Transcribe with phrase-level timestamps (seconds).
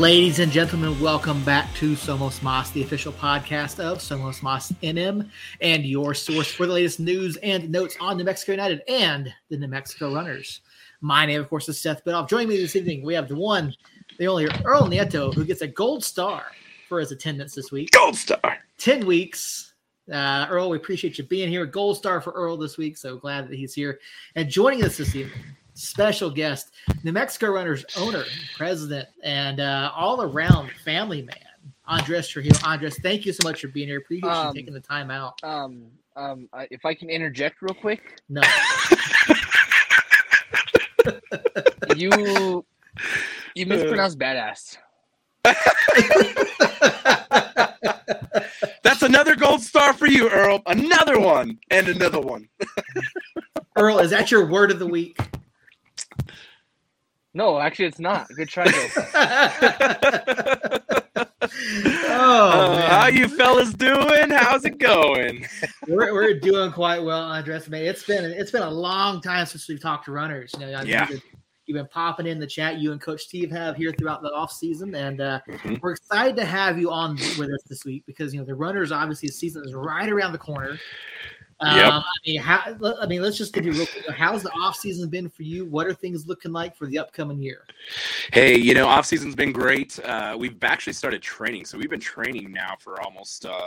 [0.00, 5.28] Ladies and gentlemen, welcome back to Somos Mas, the official podcast of Somos Mas NM,
[5.60, 9.58] and your source for the latest news and notes on New Mexico United and the
[9.58, 10.62] New Mexico Runners.
[11.02, 12.30] My name, of course, is Seth Bidoff.
[12.30, 13.74] Joining me this evening, we have the one,
[14.18, 16.46] the only Earl Nieto, who gets a gold star
[16.88, 17.90] for his attendance this week.
[17.90, 18.40] Gold star.
[18.78, 19.74] 10 weeks.
[20.10, 21.66] Uh, Earl, we appreciate you being here.
[21.66, 22.96] Gold star for Earl this week.
[22.96, 24.00] So glad that he's here.
[24.34, 26.72] And joining us this evening, special guest,
[27.04, 28.24] New Mexico Runners owner,
[28.56, 31.36] president, and uh, all around family man,
[31.86, 32.58] Andres Trujillo.
[32.64, 33.98] Andres, thank you so much for being here.
[33.98, 35.42] Appreciate Um, you taking the time out.
[35.42, 35.84] Um,
[36.16, 38.42] um, I, if I can interject real quick, No,
[41.96, 42.64] you
[43.54, 44.76] you mispronounced badass.
[48.82, 50.62] That's another gold star for you, Earl.
[50.66, 52.48] Another one and another one.
[53.76, 55.18] Earl, is that your word of the week?
[57.32, 58.28] No, actually, it's not.
[58.36, 58.88] Good try, though.
[62.12, 64.30] oh, Uh, how you fellas doing?
[64.30, 65.46] How's it going?
[65.88, 67.68] we're, we're doing quite well, Andres.
[67.68, 70.52] Man, it's been it's been a long time since we've talked to runners.
[70.58, 71.00] You know, I- Yeah.
[71.02, 71.22] you've, been,
[71.66, 72.78] you've been popping in the chat.
[72.78, 75.80] You and Coach Steve have here throughout the off season, and uh, Mhm.
[75.80, 78.90] we're excited to have you on with us this week because you know the runners
[78.92, 80.78] obviously the season is right around the corner.
[81.60, 81.92] Um, Yep.
[81.92, 84.10] I mean, how, I mean, let's just give you real quick.
[84.16, 85.66] How's the off season been for you?
[85.66, 87.66] What are things looking like for the upcoming year?
[88.32, 89.98] Hey, you know, off season's been great.
[90.04, 93.58] Uh, we've actually started training, so we've been training now for almost uh,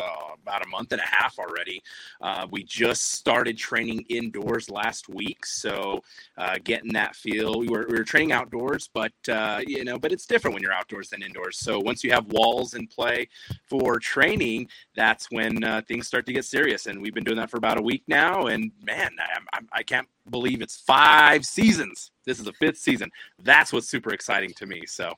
[0.42, 1.82] about a month and a half already.
[2.22, 6.02] Uh, we just started training indoors last week, so
[6.38, 7.60] uh, getting that feel.
[7.60, 10.74] We were, we were training outdoors, but uh, you know, but it's different when you're
[10.74, 11.58] outdoors than indoors.
[11.58, 13.28] So once you have walls in play
[13.68, 16.88] for training, that's when uh, things start to get serious.
[16.88, 18.48] And we've been doing that for about a week now.
[18.48, 22.12] And man, I, I, I can't believe it's five seasons.
[22.26, 23.10] This is the fifth season.
[23.44, 24.86] That's what's super exciting to me.
[24.88, 25.14] So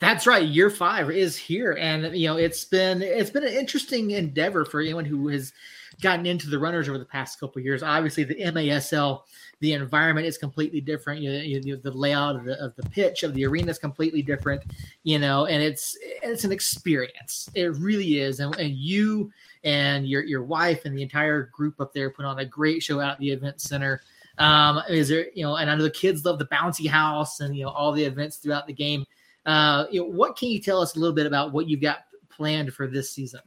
[0.00, 0.46] That's right.
[0.46, 4.80] Year five is here, and you know it's been it's been an interesting endeavor for
[4.80, 5.52] anyone who has
[6.00, 7.82] gotten into the runners over the past couple years.
[7.82, 9.20] Obviously, the MASL,
[9.60, 11.20] the environment is completely different.
[11.20, 14.22] You, you, you- the layout of the, of the pitch of the arena is completely
[14.22, 14.62] different.
[15.02, 17.50] You know, and it's it's an experience.
[17.54, 18.40] It really is.
[18.40, 19.30] And, and you
[19.64, 23.00] and your your wife and the entire group up there put on a great show
[23.00, 24.00] out at the event center.
[24.38, 27.56] Um, is there you know, and I know the kids love the bouncy house and
[27.56, 29.04] you know all the events throughout the game.
[29.46, 32.04] Uh, you know, what can you tell us a little bit about what you've got
[32.28, 33.40] planned for this season?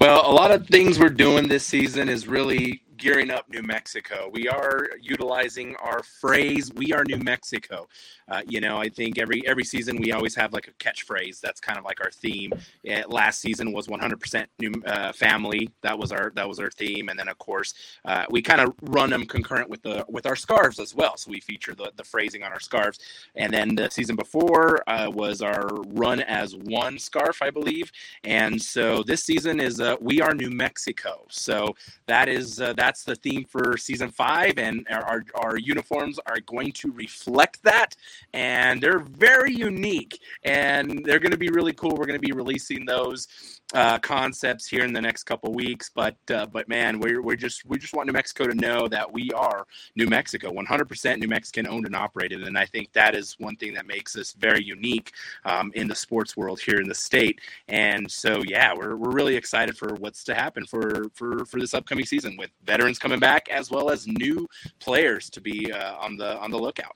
[0.00, 4.30] Well, a lot of things we're doing this season is really gearing up New Mexico.
[4.32, 7.88] We are utilizing our phrase "We are New Mexico."
[8.28, 11.60] Uh, you know, I think every every season we always have like a catchphrase that's
[11.60, 12.52] kind of like our theme.
[12.86, 15.70] Eh, last season was 100% new uh, family.
[15.82, 18.74] That was our that was our theme, and then of course uh, we kind of
[18.82, 21.16] run them concurrent with the with our scarves as well.
[21.16, 22.98] So we feature the the phrasing on our scarves.
[23.34, 27.90] And then the season before uh, was our run as one scarf, I believe.
[28.22, 31.26] And so this season is uh, we are New Mexico.
[31.30, 31.74] So
[32.06, 36.70] that is uh, that's the theme for season five, and our, our uniforms are going
[36.72, 37.96] to reflect that,
[38.34, 41.92] and they're very unique, and they're going to be really cool.
[41.96, 43.26] We're going to be releasing those
[43.74, 47.66] uh, concepts here in the next couple weeks, but uh, but man, we're we're just
[47.66, 51.66] we just want New Mexico to know that we are New Mexico, 100% New Mexican
[51.66, 55.12] owned and operated, and I think that is one thing that makes us very unique
[55.44, 57.40] um, in the sports world here in the state.
[57.66, 61.74] And so, yeah, we're, we're really excited for what's to happen for for for this
[61.74, 64.46] upcoming season with veterans coming back as well as new
[64.78, 66.94] players to be uh, on the on the lookout.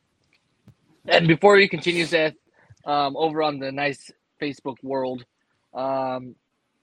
[1.09, 2.35] And before we continue, Seth,
[2.85, 5.25] um, over on the nice Facebook world,
[5.75, 6.37] um,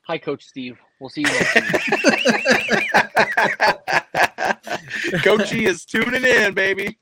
[0.05, 0.77] hi, Coach Steve.
[0.99, 2.91] We'll see you next week.
[5.23, 6.97] Coachy is tuning in, baby.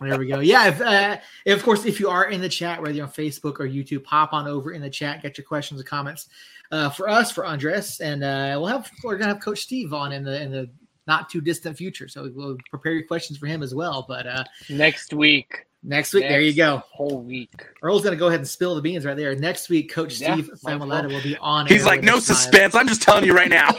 [0.00, 0.40] There we go.
[0.40, 3.60] Yeah, if, uh, of course, if you are in the chat, whether you're on Facebook
[3.60, 6.28] or YouTube, pop on over in the chat, get your questions and comments
[6.70, 10.12] uh, for us, for Andres, and uh, we'll have we're gonna have Coach Steve on
[10.12, 10.70] in the in the
[11.06, 14.04] not too distant future, so we'll prepare your questions for him as well.
[14.06, 15.66] But uh, next week.
[15.84, 16.82] Next week, there you go.
[16.90, 17.50] Whole week.
[17.82, 19.34] Earl's gonna go ahead and spill the beans right there.
[19.34, 20.74] Next week, Coach Yeah, Steve might.
[20.78, 21.66] Famoletta will be on.
[21.66, 22.74] He's like, no us live." suspense.
[22.76, 23.70] I'm just telling you right now.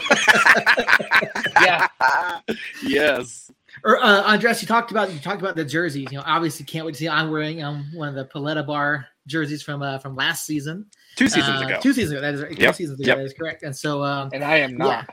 [1.62, 1.86] Yeah.
[2.86, 3.50] yes.
[3.84, 6.10] Or uh, Andres, you talked about you talked about the jerseys.
[6.10, 7.08] You know, obviously, can't wait to see.
[7.08, 10.86] I'm wearing um, one of the Paleta Bar jerseys from uh, from last season.
[11.16, 11.78] Two seasons Uh, ago.
[11.80, 12.20] Two seasons ago.
[12.20, 12.56] That is right.
[12.56, 13.06] Two seasons ago.
[13.06, 13.18] yep.
[13.18, 13.62] That is correct.
[13.62, 15.08] And so, um, And I am not.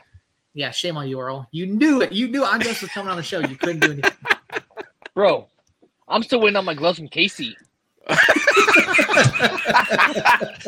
[0.54, 1.46] yeah, shame on you, Earl.
[1.52, 2.12] You knew it.
[2.12, 3.38] You knew Andres was coming on the show.
[3.40, 4.12] You couldn't do anything.
[5.14, 5.48] Bro,
[6.12, 7.56] I'm still waiting on my gloves from Casey.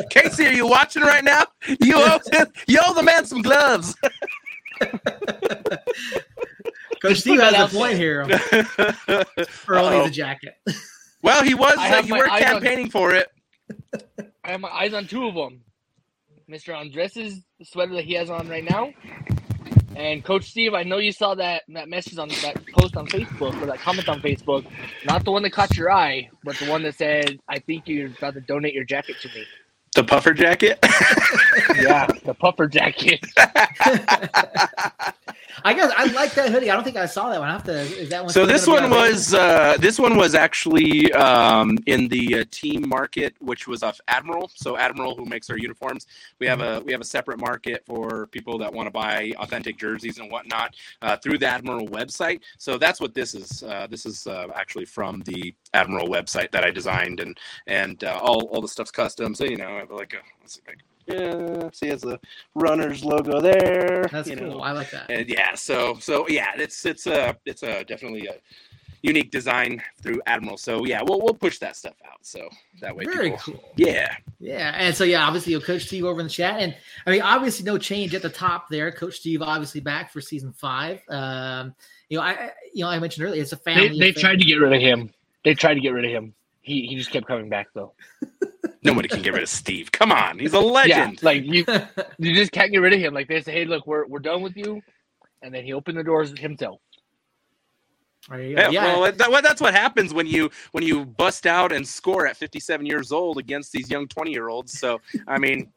[0.09, 1.45] Casey, are you watching right now?
[1.81, 2.19] You owe,
[2.67, 3.95] you owe the man some gloves.
[7.01, 8.25] Coach Steve has a point here.
[9.49, 10.55] For only the jacket.
[11.21, 11.75] well, he was.
[11.77, 13.27] I Uh, you were eyes on- campaigning for it.
[14.43, 15.61] I have my eyes on two of them.
[16.49, 16.75] Mr.
[16.75, 18.91] Andres' sweater that he has on right now,
[19.95, 20.73] and Coach Steve.
[20.73, 24.09] I know you saw that that message on that post on Facebook or that comment
[24.09, 24.65] on Facebook.
[25.05, 28.07] Not the one that caught your eye, but the one that said, "I think you're
[28.07, 29.45] about to donate your jacket to me."
[29.95, 30.77] The puffer jacket.
[31.75, 33.25] yeah, the puffer jacket.
[35.63, 36.69] I guess I like that hoodie.
[36.69, 37.49] I don't think I saw that one.
[37.49, 37.79] I have to.
[37.79, 38.33] Is that one?
[38.33, 43.35] So this one was uh, this one was actually um, in the uh, team market,
[43.39, 44.51] which was off Admiral.
[44.53, 46.07] So Admiral, who makes our uniforms,
[46.39, 49.77] we have a we have a separate market for people that want to buy authentic
[49.77, 52.41] jerseys and whatnot uh, through the Admiral website.
[52.57, 53.63] So that's what this is.
[53.63, 57.37] Uh, this is uh, actually from the Admiral website that I designed, and
[57.67, 59.35] and uh, all all the stuff's custom.
[59.35, 60.94] So you know, I have like a.
[61.07, 62.19] Like, yeah, see, it's a
[62.53, 64.07] runners logo there.
[64.11, 64.37] That's cool.
[64.37, 64.59] Know.
[64.59, 65.09] I like that.
[65.09, 68.35] And yeah, so so yeah, it's it's a it's a definitely a
[69.05, 70.57] unique design through Admiral.
[70.57, 72.17] So yeah, we'll we'll push that stuff out.
[72.21, 72.49] So
[72.81, 73.73] that way, very people, cool.
[73.75, 76.75] Yeah, yeah, and so yeah, obviously, you know, Coach Steve over in the chat, and
[77.05, 78.91] I mean, obviously, no change at the top there.
[78.91, 81.01] Coach Steve obviously back for season five.
[81.09, 81.75] Um,
[82.09, 83.89] you know, I you know I mentioned earlier, it's a family.
[83.89, 85.11] They, they tried to get rid of him.
[85.43, 86.33] They tried to get rid of him.
[86.61, 87.93] He he just kept coming back though.
[88.85, 89.91] Nobody can get rid of Steve.
[89.91, 91.19] Come on, he's a legend.
[91.21, 91.65] Yeah, like you,
[92.17, 93.13] you just can't get rid of him.
[93.13, 94.81] Like they say, hey, look, we're we're done with you,
[95.41, 96.79] and then he opened the doors himself.
[98.31, 102.25] Yeah, yeah, well, that, that's what happens when you when you bust out and score
[102.25, 104.79] at 57 years old against these young 20 year olds.
[104.79, 105.71] So, I mean,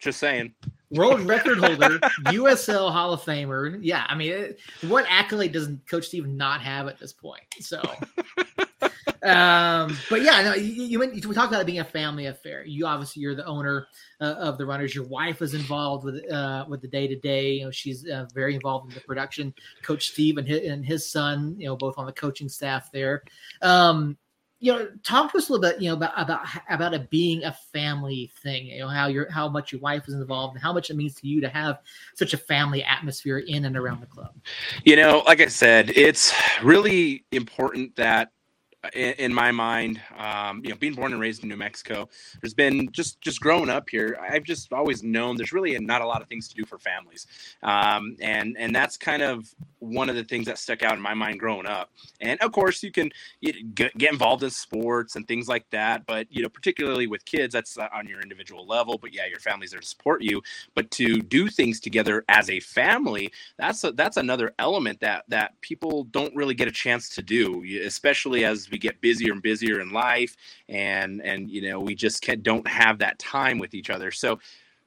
[0.00, 0.54] just saying.
[0.90, 3.78] World record holder, USL Hall of Famer.
[3.82, 4.54] Yeah, I mean,
[4.86, 7.42] what accolade does Coach Steve not have at this point?
[7.60, 7.82] So,
[9.22, 12.64] um, but yeah, no, you, you, we talked about it being a family affair.
[12.64, 13.86] You obviously you're the owner
[14.22, 14.94] uh, of the runners.
[14.94, 17.52] Your wife is involved with uh, with the day to day.
[17.54, 19.52] You know, she's uh, very involved in the production.
[19.82, 23.24] Coach Steve and his, and his son, you know, both on the coaching staff there.
[23.60, 24.16] Um,
[24.60, 27.44] you know, talk to us a little bit, you know, about about about it being
[27.44, 28.66] a family thing.
[28.66, 31.14] You know, how your how much your wife is involved and how much it means
[31.16, 31.78] to you to have
[32.14, 34.34] such a family atmosphere in and around the club.
[34.84, 36.32] You know, like I said, it's
[36.62, 38.32] really important that
[38.94, 42.08] in, my mind, um, you know, being born and raised in New Mexico,
[42.40, 44.18] there's been just just growing up here.
[44.20, 47.26] I've just always known there's really not a lot of things to do for families,
[47.62, 51.14] um, and and that's kind of one of the things that stuck out in my
[51.14, 51.90] mind growing up.
[52.20, 53.10] And of course, you can
[53.42, 57.52] get, get involved in sports and things like that, but you know, particularly with kids,
[57.52, 58.98] that's on your individual level.
[58.98, 60.42] But yeah, your family's there to support you.
[60.74, 65.60] But to do things together as a family, that's a, that's another element that that
[65.60, 69.80] people don't really get a chance to do, especially as we get busier and busier
[69.80, 70.36] in life,
[70.68, 74.10] and and you know, we just can, don't have that time with each other.
[74.10, 74.38] So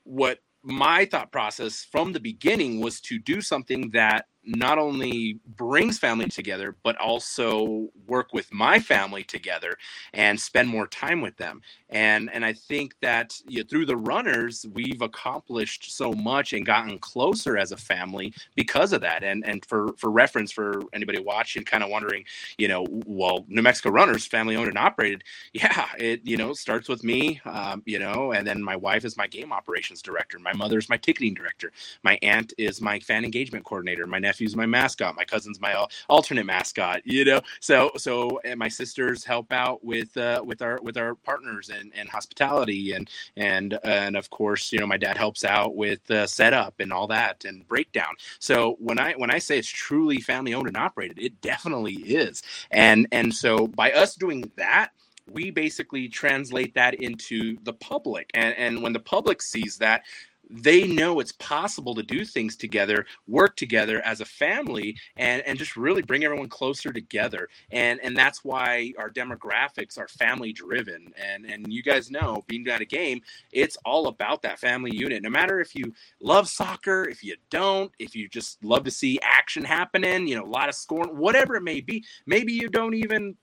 [0.03, 5.99] what my thought process from the beginning was to do something that not only brings
[5.99, 9.75] family together but also work with my family together
[10.13, 11.61] and spend more time with them
[11.91, 16.65] and and i think that you know, through the runners we've accomplished so much and
[16.65, 21.19] gotten closer as a family because of that and and for for reference for anybody
[21.19, 22.23] watching kind of wondering
[22.57, 26.87] you know well new mexico runners family owned and operated yeah it you know starts
[26.87, 30.53] with me um, you know and then my wife is my game operations director my
[30.53, 31.71] mother's my ticketing director
[32.03, 35.15] my aunt is my fan engagement coordinator my nephew's my mascot.
[35.15, 37.01] My cousin's my alternate mascot.
[37.05, 41.15] You know, so so and my sisters help out with uh, with our with our
[41.15, 45.75] partners and, and hospitality and and and of course you know my dad helps out
[45.75, 48.13] with uh, setup and all that and breakdown.
[48.39, 52.43] So when I when I say it's truly family owned and operated, it definitely is.
[52.71, 54.91] And and so by us doing that
[55.31, 60.03] we basically translate that into the public and and when the public sees that
[60.51, 65.57] they know it's possible to do things together, work together as a family, and and
[65.57, 67.47] just really bring everyone closer together.
[67.71, 71.13] And and that's why our demographics are family driven.
[71.17, 75.23] And and you guys know, being at a game, it's all about that family unit.
[75.23, 79.19] No matter if you love soccer, if you don't, if you just love to see
[79.21, 82.03] action happening, you know, a lot of scoring, whatever it may be.
[82.25, 83.35] Maybe you don't even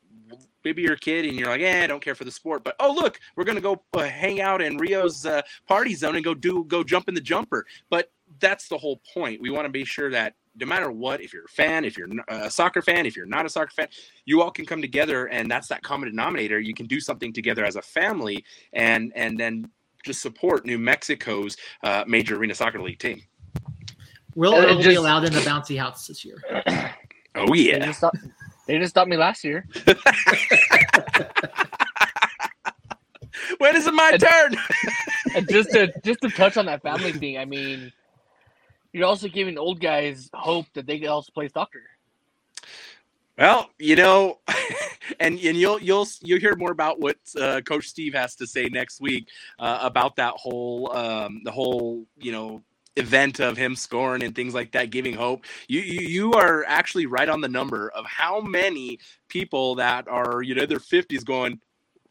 [0.64, 2.76] maybe you're a kid and you're like, yeah, I don't care for the sport, but
[2.80, 6.34] oh look, we're gonna go uh, hang out in Rio's uh, party zone and go
[6.34, 7.66] do go jump in the jumper.
[7.90, 8.10] But
[8.40, 9.40] that's the whole point.
[9.40, 12.08] We want to be sure that no matter what, if you're a fan, if you're
[12.28, 13.88] a soccer fan, if you're not a soccer fan,
[14.24, 16.58] you all can come together, and that's that common denominator.
[16.58, 19.70] You can do something together as a family, and and then
[20.04, 23.22] just support New Mexico's uh, major arena soccer league team.
[24.34, 26.42] Will it just, be allowed in the bouncy house this year?
[27.34, 27.92] Oh yeah.
[28.68, 29.66] They didn't stop me last year.
[33.56, 34.56] when is it my and, turn?
[35.34, 37.90] and just to just to touch on that family thing, I mean,
[38.92, 41.80] you're also giving old guys hope that they can also play soccer.
[43.38, 44.40] Well, you know,
[45.18, 48.68] and and you'll you'll you'll hear more about what uh, Coach Steve has to say
[48.68, 52.62] next week uh, about that whole um, the whole you know
[52.98, 55.44] event of him scoring and things like that, giving hope.
[55.68, 60.42] You, you you are actually right on the number of how many people that are
[60.42, 61.60] you know their fifties going.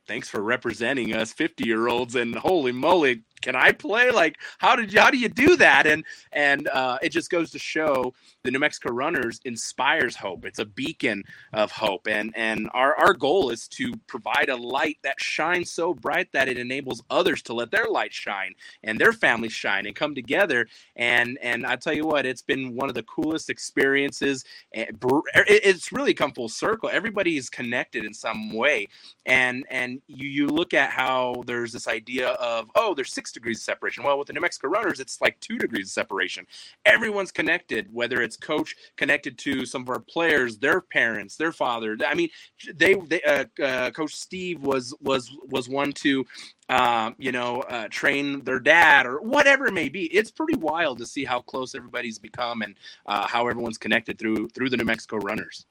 [0.08, 4.12] Thanks for representing us, fifty year olds, and holy moly, can I play?
[4.12, 5.88] Like, how did you, how do you do that?
[5.88, 8.14] And and uh, it just goes to show
[8.44, 10.46] the New Mexico Runners inspires hope.
[10.46, 14.98] It's a beacon of hope, and and our our goal is to provide a light
[15.04, 18.54] that shines so bright that it enables others to let their light shine
[18.84, 20.68] and their families shine and come together.
[20.96, 24.46] And and I tell you what, it's been one of the coolest experiences.
[24.72, 26.90] It's really come full circle.
[26.92, 28.88] Everybody is connected in some way,
[29.26, 33.58] and and you you look at how there's this idea of oh, there's six degrees
[33.60, 34.04] of separation.
[34.04, 36.46] Well, with the New Mexico runners, it's like two degrees of separation.
[36.86, 41.98] Everyone's connected, whether it's coach connected to some of our players, their parents, their father.
[42.06, 42.30] I mean,
[42.76, 46.26] they, they uh, uh, Coach Steve was was was one to
[46.70, 50.06] um, you know, uh, train their dad or whatever it may be.
[50.06, 54.50] It's pretty wild to see how close everybody's become and uh, how everyone's connected through
[54.50, 55.66] through the New Mexico runners.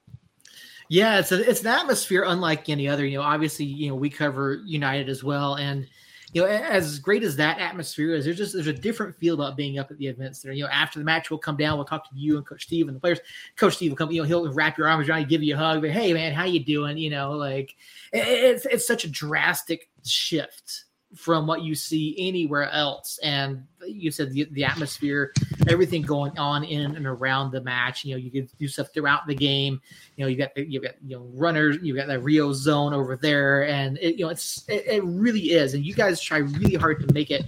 [0.88, 3.04] Yeah, it's a, it's an atmosphere unlike any other.
[3.04, 5.86] You know, obviously, you know, we cover United as well, and
[6.32, 9.56] you know, as great as that atmosphere is, there's just there's a different feel about
[9.56, 10.52] being up at the events there.
[10.52, 12.88] You know, after the match, we'll come down, we'll talk to you and Coach Steve
[12.88, 13.20] and the players.
[13.56, 15.58] Coach Steve will come, you know, he'll wrap your arms around you, give you a
[15.58, 16.98] hug, but hey man, how you doing?
[16.98, 17.76] You know, like
[18.12, 20.85] it's it's such a drastic shift
[21.16, 23.18] from what you see anywhere else.
[23.22, 25.32] And you said the, the atmosphere,
[25.66, 28.04] everything going on in and around the match.
[28.04, 29.80] You know, you can do stuff throughout the game.
[30.16, 33.16] You know, you got you got you know runners, you got that Rio zone over
[33.16, 35.74] there, and it, you know it's it, it, really is.
[35.74, 37.44] And you guys try really hard to make it.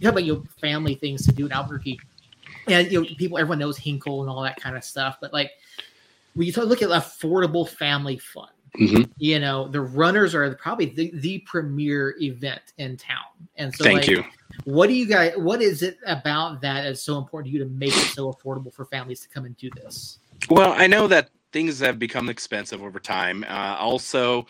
[0.00, 2.00] You have about your family things to do in Albuquerque,
[2.66, 5.52] and you know people everyone knows Hinkle and all that kind of stuff, but like
[6.34, 8.48] when you look at affordable family fun
[8.78, 9.02] Mm-hmm.
[9.18, 13.18] You know, the runners are probably the, the premier event in town.
[13.56, 14.24] And so, thank like, you.
[14.64, 15.34] What do you guys?
[15.36, 18.72] What is it about that is so important to you to make it so affordable
[18.72, 20.18] for families to come and do this?
[20.48, 23.44] Well, I know that things have become expensive over time.
[23.48, 24.46] Uh, also,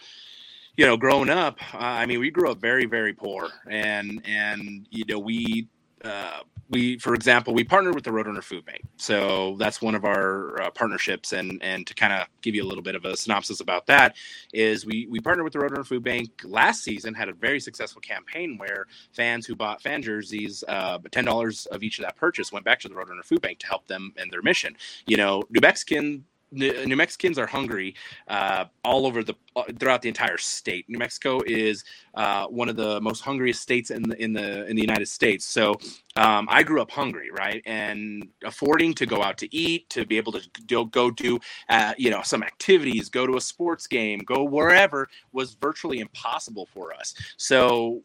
[0.77, 4.87] you know, growing up, uh, I mean, we grew up very, very poor, and and
[4.91, 5.69] you know, we
[6.05, 6.41] uh,
[6.73, 8.83] we, for example, we partnered with the Roadrunner Food Bank.
[8.97, 11.33] So that's one of our uh, partnerships.
[11.33, 14.17] And and to kind of give you a little bit of a synopsis about that,
[14.53, 17.15] is we we partnered with the Roadrunner Food Bank last season.
[17.15, 21.83] Had a very successful campaign where fans who bought fan jerseys, uh, ten dollars of
[21.83, 24.29] each of that purchase went back to the Roadrunner Food Bank to help them in
[24.31, 24.77] their mission.
[25.07, 27.95] You know, New Mexican New Mexicans are hungry
[28.29, 30.85] uh, all over the uh, throughout the entire state.
[30.89, 34.77] New Mexico is uh, one of the most hungriest states in the in the in
[34.77, 35.45] the United States.
[35.45, 35.75] So
[36.17, 40.17] um, I grew up hungry, right, and affording to go out to eat, to be
[40.17, 44.21] able to do, go do uh, you know some activities, go to a sports game,
[44.21, 47.15] go wherever was virtually impossible for us.
[47.37, 48.03] So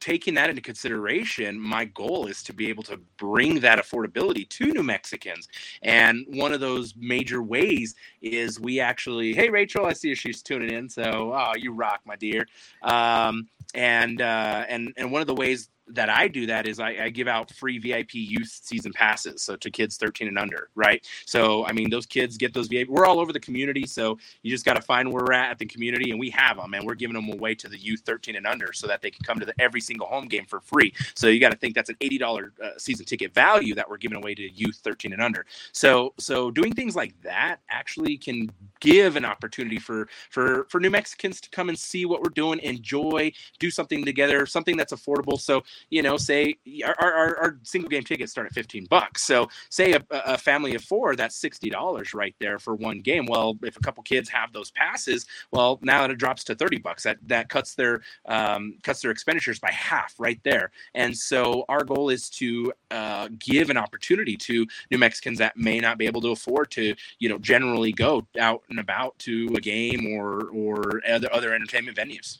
[0.00, 4.66] taking that into consideration, my goal is to be able to bring that affordability to
[4.72, 5.48] New Mexicans.
[5.82, 10.14] And one of those major ways is we actually, hey, Rachel, I see you.
[10.14, 10.88] she's tuning in.
[10.88, 12.46] So, oh, you rock, my dear.
[12.82, 17.04] Um, and uh, and and one of the ways that I do that is I,
[17.04, 21.04] I, give out free VIP youth season passes, so to kids 13 and under, right?
[21.26, 22.88] So I mean, those kids get those VIP.
[22.88, 25.58] We're all over the community, so you just got to find where we're at at
[25.58, 28.36] the community, and we have them, and we're giving them away to the youth 13
[28.36, 30.92] and under, so that they can come to the, every single home game for free.
[31.14, 34.16] So you got to think that's an $80 uh, season ticket value that we're giving
[34.16, 35.46] away to youth 13 and under.
[35.72, 38.50] So so doing things like that actually can
[38.80, 42.60] give an opportunity for for for New Mexicans to come and see what we're doing,
[42.60, 45.40] enjoy, do something together, something that's affordable.
[45.40, 49.22] So you know, say our, our, our single game tickets start at 15 bucks.
[49.22, 53.26] So say a, a family of four, that's $60 right there for one game.
[53.26, 57.02] Well, if a couple kids have those passes, well, now it drops to 30 bucks.
[57.02, 60.70] That, that cuts their, um, cuts their expenditures by half right there.
[60.94, 65.80] And so our goal is to uh, give an opportunity to New Mexicans that may
[65.80, 69.60] not be able to afford to, you know, generally go out and about to a
[69.60, 72.38] game or, or other, other entertainment venues.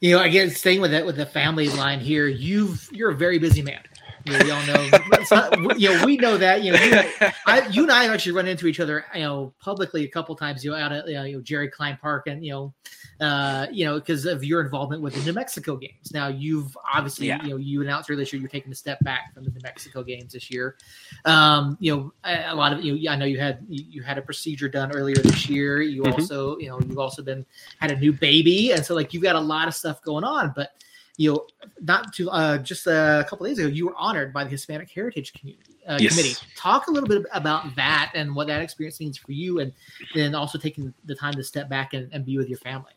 [0.00, 3.38] You know, again, staying with that with the family line here, you've you're a very
[3.38, 3.80] busy man.
[4.24, 4.88] You know, we all know.
[5.30, 6.62] Not, you know, we know that.
[6.62, 9.54] You know, you, I, you and I have actually run into each other, you know,
[9.60, 10.64] publicly a couple times.
[10.64, 12.74] You know, out at you know, Jerry Cline Park, and you know,
[13.20, 16.12] uh, you know, because of your involvement with the New Mexico games.
[16.12, 17.42] Now, you've obviously, yeah.
[17.42, 19.60] you know, you announced earlier this year you're taking a step back from the New
[19.62, 20.76] Mexico games this year.
[21.24, 23.08] Um, you know, a, a lot of you.
[23.08, 25.80] I know you had you had a procedure done earlier this year.
[25.80, 26.12] You mm-hmm.
[26.12, 27.46] also, you know, you've also been
[27.78, 30.52] had a new baby, and so like you've got a lot of stuff going on,
[30.54, 30.72] but
[31.20, 31.46] you know,
[31.82, 35.34] not too uh, just a couple days ago, you were honored by the Hispanic Heritage
[35.34, 36.12] Community uh, yes.
[36.16, 36.34] Committee.
[36.56, 39.70] Talk a little bit about that and what that experience means for you, and
[40.14, 42.92] then also taking the time to step back and, and be with your family.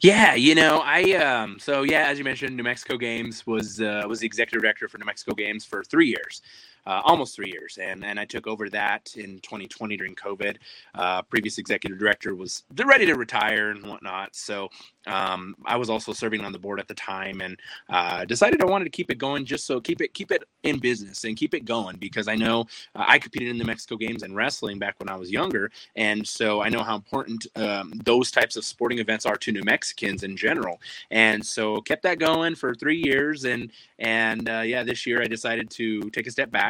[0.00, 4.04] Yeah, you know, I um so yeah, as you mentioned, New Mexico Games was uh,
[4.06, 6.42] was the executive director for New Mexico Games for three years
[6.86, 10.56] uh, almost three years, and and I took over that in 2020 during COVID.
[10.94, 14.68] Uh, previous executive director was ready to retire and whatnot, so
[15.06, 17.58] um, I was also serving on the board at the time, and
[17.88, 20.78] uh, decided I wanted to keep it going, just so keep it keep it in
[20.78, 24.22] business and keep it going because I know uh, I competed in the Mexico Games
[24.22, 28.30] and wrestling back when I was younger, and so I know how important um, those
[28.30, 32.54] types of sporting events are to New Mexicans in general, and so kept that going
[32.54, 36.50] for three years, and and uh, yeah, this year I decided to take a step
[36.50, 36.69] back.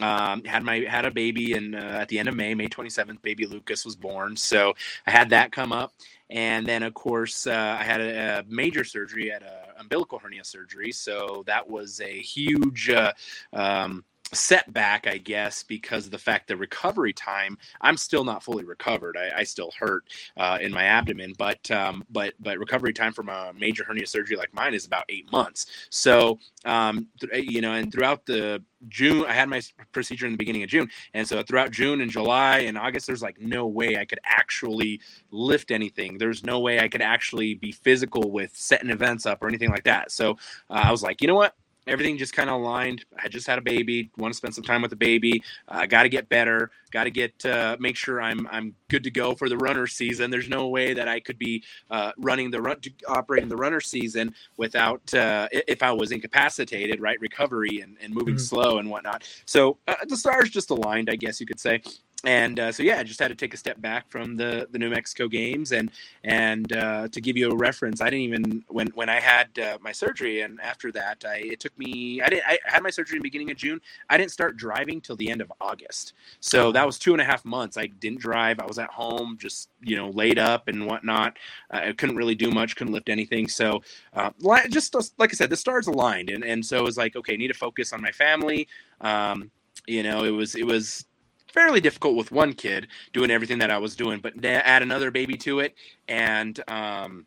[0.00, 3.20] Um, had my had a baby, and uh, at the end of May, May 27th,
[3.20, 4.34] baby Lucas was born.
[4.34, 4.74] So
[5.06, 5.92] I had that come up,
[6.30, 10.44] and then of course uh, I had a, a, major surgery at a umbilical hernia
[10.44, 10.90] surgery.
[10.92, 12.88] So that was a huge.
[12.88, 13.12] Uh,
[13.52, 18.64] um, setback, I guess, because of the fact that recovery time, I'm still not fully
[18.64, 19.16] recovered.
[19.16, 20.04] I, I still hurt
[20.36, 24.36] uh, in my abdomen, but um, but but recovery time from a major hernia surgery
[24.36, 25.66] like mine is about eight months.
[25.90, 29.60] So um, th- you know, and throughout the June, I had my
[29.92, 33.22] procedure in the beginning of June, and so throughout June and July and August, there's
[33.22, 36.18] like no way I could actually lift anything.
[36.18, 39.84] There's no way I could actually be physical with setting events up or anything like
[39.84, 40.12] that.
[40.12, 40.32] So
[40.70, 41.54] uh, I was like, you know what?
[41.90, 43.04] Everything just kind of aligned.
[43.22, 45.42] I just had a baby, want to spend some time with the baby.
[45.68, 46.70] I uh, got to get better.
[46.92, 50.30] Got to get uh, make sure I'm I'm good to go for the runner season.
[50.30, 54.34] There's no way that I could be uh, running the run operating the runner season
[54.56, 57.20] without uh, if I was incapacitated, right?
[57.20, 58.42] Recovery and, and moving mm-hmm.
[58.42, 59.24] slow and whatnot.
[59.44, 61.82] So uh, the stars just aligned, I guess you could say
[62.24, 64.78] and uh, so yeah, I just had to take a step back from the the
[64.78, 65.90] New Mexico games, and
[66.22, 69.78] and uh, to give you a reference, I didn't even when when I had uh,
[69.80, 73.16] my surgery, and after that, I it took me I didn't I had my surgery
[73.16, 73.80] in the beginning of June.
[74.10, 77.24] I didn't start driving till the end of August, so that was two and a
[77.24, 77.78] half months.
[77.78, 78.60] I didn't drive.
[78.60, 81.38] I was at home, just you know laid up and whatnot.
[81.70, 83.48] I couldn't really do much, couldn't lift anything.
[83.48, 84.30] So uh,
[84.68, 87.36] just like I said, the stars aligned, and and so it was like okay, I
[87.36, 88.68] need to focus on my family.
[89.00, 89.50] Um,
[89.86, 91.06] you know, it was it was
[91.52, 95.36] fairly difficult with one kid doing everything that I was doing, but add another baby
[95.38, 95.74] to it,
[96.08, 97.26] and um,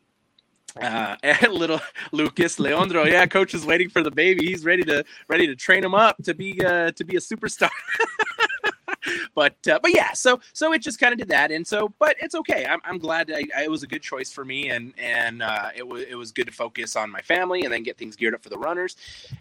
[0.80, 1.16] uh,
[1.50, 1.80] little
[2.12, 4.46] Lucas Leandro, yeah, coach is waiting for the baby.
[4.46, 7.70] He's ready to ready to train him up to be uh, to be a superstar.
[9.34, 12.16] but uh, but yeah, so so it just kind of did that, and so but
[12.20, 12.66] it's okay.
[12.66, 15.70] I'm, I'm glad I, I, it was a good choice for me, and and uh,
[15.74, 18.34] it was it was good to focus on my family and then get things geared
[18.34, 18.96] up for the runners,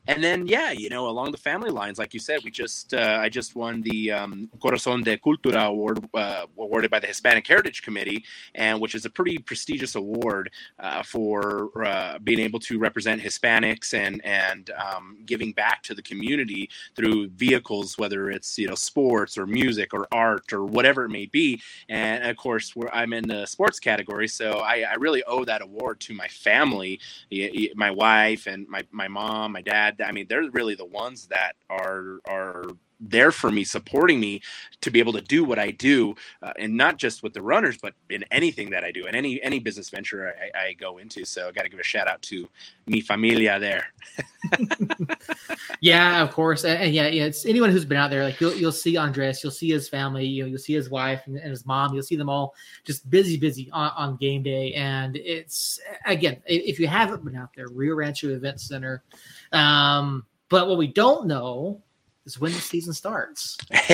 [0.07, 3.19] and then yeah, you know along the family lines, like you said, we just uh,
[3.21, 7.81] I just won the um, Corazon de Cultura award uh, awarded by the Hispanic Heritage
[7.81, 8.23] Committee,
[8.55, 13.93] and which is a pretty prestigious award uh, for uh, being able to represent Hispanics
[13.93, 19.37] and and um, giving back to the community through vehicles, whether it's you know sports
[19.37, 21.61] or music or art or whatever it may be.
[21.89, 25.99] And of course, I'm in the sports category, so I, I really owe that award
[26.01, 26.99] to my family,
[27.75, 30.01] my wife and my, my mom, my dad.
[30.01, 32.65] I mean, they're really the ones that are are
[33.09, 34.41] there for me, supporting me
[34.81, 37.77] to be able to do what I do, uh, and not just with the runners,
[37.81, 41.25] but in anything that I do, and any any business venture I, I go into.
[41.25, 42.47] So I got to give a shout out to
[42.87, 43.85] mi familia there.
[45.81, 48.23] yeah, of course, and, and, yeah, yeah, it's anyone who's been out there.
[48.23, 51.21] Like you'll you'll see Andres, you'll see his family, you know, you'll see his wife
[51.25, 51.93] and, and his mom.
[51.93, 56.79] You'll see them all just busy, busy on, on game day, and it's again, if
[56.79, 59.03] you haven't been out there, Rio Rancho Event Center.
[59.51, 61.81] Um, but what we don't know
[62.25, 63.57] is when the season starts.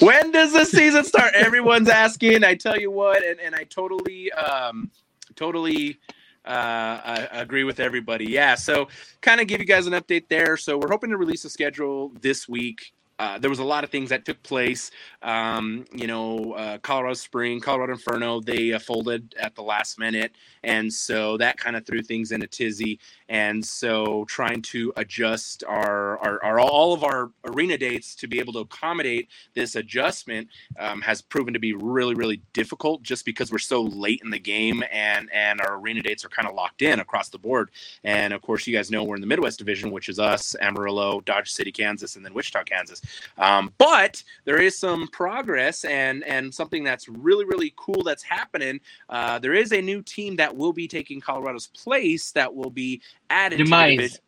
[0.00, 1.34] when does the season start?
[1.34, 2.44] Everyone's asking.
[2.44, 4.90] I tell you what, and, and I totally um
[5.36, 5.98] totally
[6.44, 8.26] uh, I agree with everybody.
[8.26, 8.88] Yeah, so
[9.20, 10.56] kind of give you guys an update there.
[10.56, 12.92] So we're hoping to release a schedule this week.
[13.20, 14.90] Uh, there was a lot of things that took place.
[15.20, 20.32] Um, you know, uh, Colorado Spring, Colorado Inferno, they uh, folded at the last minute.
[20.62, 22.98] And so that kind of threw things in a tizzy.
[23.28, 28.38] And so trying to adjust our, our, our all of our arena dates to be
[28.38, 33.52] able to accommodate this adjustment um, has proven to be really, really difficult just because
[33.52, 36.80] we're so late in the game and, and our arena dates are kind of locked
[36.80, 37.70] in across the board.
[38.02, 41.20] And of course, you guys know we're in the Midwest Division, which is us, Amarillo,
[41.20, 43.02] Dodge City, Kansas, and then Wichita, Kansas.
[43.38, 48.80] Um, but there is some progress and and something that's really really cool that's happening.
[49.08, 53.00] Uh, there is a new team that will be taking Colorado's place that will be
[53.30, 53.96] added Demise.
[53.96, 54.20] to the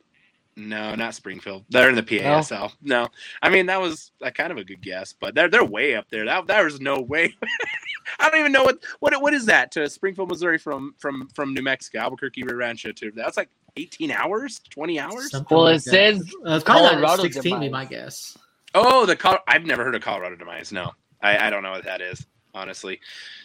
[0.55, 1.64] no, not Springfield.
[1.71, 2.73] They're in the PASL.
[2.83, 3.09] No, no.
[3.40, 6.07] I mean that was a kind of a good guess, but they're they're way up
[6.11, 6.27] there.
[6.27, 7.35] That there was no way.
[8.18, 11.55] I don't even know what what what is that to Springfield, Missouri from from from
[11.55, 15.31] New Mexico, Albuquerque, Rio Rancho to that's like 18 hours, 20 hours.
[15.31, 15.90] Something Well, like it that.
[15.90, 17.71] says Uh, it's probably not Colorado 16, be demise.
[17.71, 18.37] my guess.
[18.74, 20.72] Oh, the Col- I've never heard of Colorado demise.
[20.72, 20.90] No,
[21.22, 23.00] I, I don't know what that is, honestly.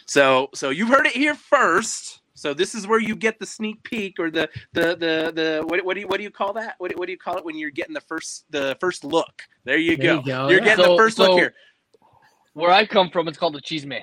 [0.06, 2.20] So, so you've heard it here first.
[2.34, 5.84] So this is where you get the sneak peek or the the the the what,
[5.84, 6.76] what do you what do you call that?
[6.78, 9.42] What, what do you call it when you're getting the first the first look?
[9.64, 10.18] There you There go.
[10.20, 10.64] you go, You're yeah.
[10.64, 11.54] getting So- the first so- look here.
[12.54, 14.00] Where I come from, it's called the chisme.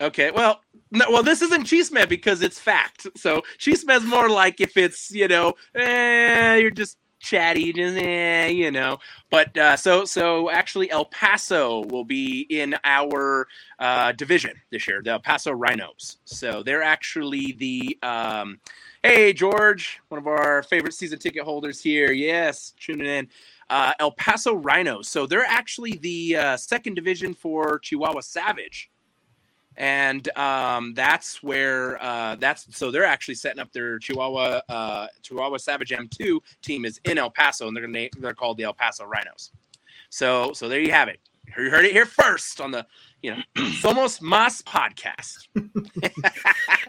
[0.00, 3.06] Okay, well, no, well, this isn't chisme because it's fact.
[3.16, 8.48] So chisme is more like if it's you know, eh, you're just chatty, just eh,
[8.48, 8.98] you know.
[9.30, 13.46] But uh, so so actually, El Paso will be in our
[13.78, 16.18] uh, division this year, the El Paso Rhinos.
[16.24, 17.98] So they're actually the.
[18.02, 18.60] Um,
[19.02, 22.12] hey, George, one of our favorite season ticket holders here.
[22.12, 23.28] Yes, tuning in.
[23.70, 25.08] Uh, El Paso Rhinos.
[25.08, 28.90] So they're actually the uh, second division for Chihuahua Savage
[29.78, 35.56] and um, that's where uh, that's so they're actually setting up their Chihuahua uh, Chihuahua
[35.56, 39.04] Savage M2 team is in El Paso, and they're gonna they're called the El Paso
[39.04, 39.52] Rhinos.
[40.10, 41.20] So so there you have it.
[41.56, 42.86] You heard it here first on the
[43.22, 45.46] you know Somos Mas podcast.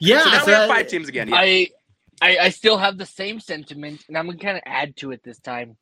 [0.01, 1.27] Yeah, so now so we have that- five teams again.
[1.29, 1.35] Yeah.
[1.37, 1.67] I,
[2.21, 5.21] I I still have the same sentiment, and I'm gonna kind of add to it
[5.23, 5.77] this time.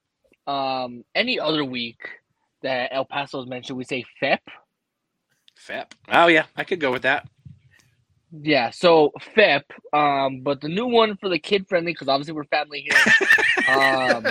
[0.45, 2.01] Um, any other week
[2.63, 4.41] that El Paso's mentioned, we say FEP.
[5.57, 5.93] FEP.
[6.09, 7.27] Oh yeah, I could go with that.
[8.31, 9.63] Yeah, so FEP.
[9.93, 12.99] Um, but the new one for the kid friendly, because obviously we're family here.
[13.75, 14.23] um,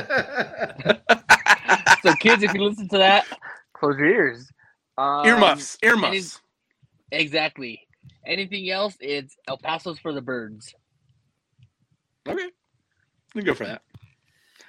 [2.02, 3.26] so kids, if you listen to that,
[3.72, 4.50] close your ears.
[4.98, 5.78] Um, Earmuffs.
[5.82, 6.40] any- Earmuffs.
[7.12, 7.86] Exactly.
[8.26, 8.96] Anything else?
[9.00, 10.74] It's El Paso's for the birds.
[12.28, 12.50] Okay.
[13.34, 13.82] We can go for that.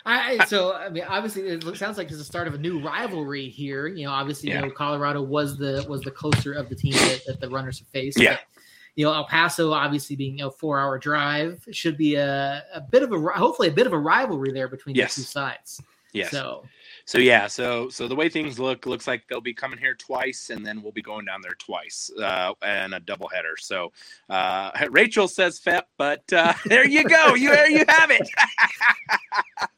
[0.09, 3.49] I, so I mean, obviously, it sounds like it's the start of a new rivalry
[3.49, 3.87] here.
[3.87, 4.61] You know, obviously, Yeah.
[4.61, 7.79] you know, Colorado was the was the closer of the team that, that the runners
[7.79, 8.19] have faced.
[8.19, 8.33] Yeah.
[8.35, 8.41] But,
[8.95, 13.03] you know, El Paso, obviously being a four hour drive, should be a, a bit
[13.03, 15.15] of a hopefully a bit of a rivalry there between Yes.
[15.15, 15.81] the two sides.
[16.13, 16.31] Yes.
[16.31, 16.63] So
[17.05, 20.49] So yeah, so so the way things look, looks like they'll be coming here twice,
[20.51, 23.59] and then we'll be going down there twice, uh, and a doubleheader.
[23.59, 23.91] So
[24.29, 28.27] uh, Rachel says FEP, but uh, there you go, you there you have it.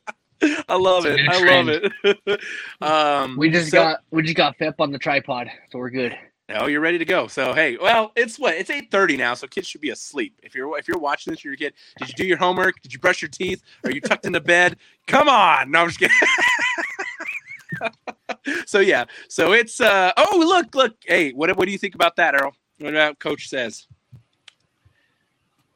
[0.41, 1.19] I love it.
[1.27, 2.41] I love it.
[2.81, 6.17] um, We just so- got we just got FEP on the tripod, so we're good.
[6.51, 7.27] Oh, you're ready to go.
[7.27, 10.39] So hey, well, it's what it's eight thirty now, so kids should be asleep.
[10.41, 11.73] If you're if you're watching this, you're a kid.
[11.99, 12.81] Did you do your homework?
[12.81, 13.61] Did you brush your teeth?
[13.83, 14.77] Are you tucked into bed?
[15.07, 15.69] Come on.
[15.69, 16.15] No, I'm just kidding.
[18.65, 22.15] so yeah, so it's uh oh look look hey what what do you think about
[22.15, 22.53] that, Earl?
[22.79, 23.85] What about Coach says?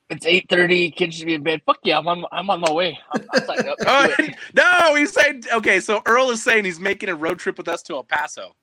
[0.10, 0.92] It's eight thirty.
[0.92, 1.62] Kids should be in bed.
[1.66, 2.26] Fuck yeah, I'm on.
[2.32, 3.00] I'm on my way.
[3.14, 3.78] I'm, I'm signed up.
[3.86, 4.36] Let's do it.
[4.56, 5.80] no, he's saying okay.
[5.80, 8.56] So Earl is saying he's making a road trip with us to El Paso.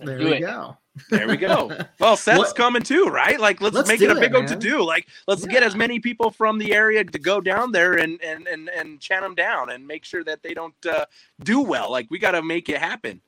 [0.00, 0.40] Let's there do we it.
[0.40, 0.76] go.
[1.10, 1.70] There we go.
[2.00, 3.40] Well, Seth's What- coming too, right?
[3.40, 4.82] Like, let's, Let's make it a it, big old to do.
[4.84, 8.46] Like, let's get as many people from the area to go down there and and
[8.46, 11.06] and and chat them down and make sure that they don't uh,
[11.42, 11.90] do well.
[11.90, 13.20] Like, we got to make it happen.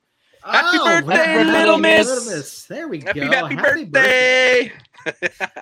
[0.47, 2.07] Happy birthday, happy Little Miss.
[2.09, 2.65] Little Miss.
[2.67, 3.27] There we Happy go.
[3.31, 4.73] happy, birthday!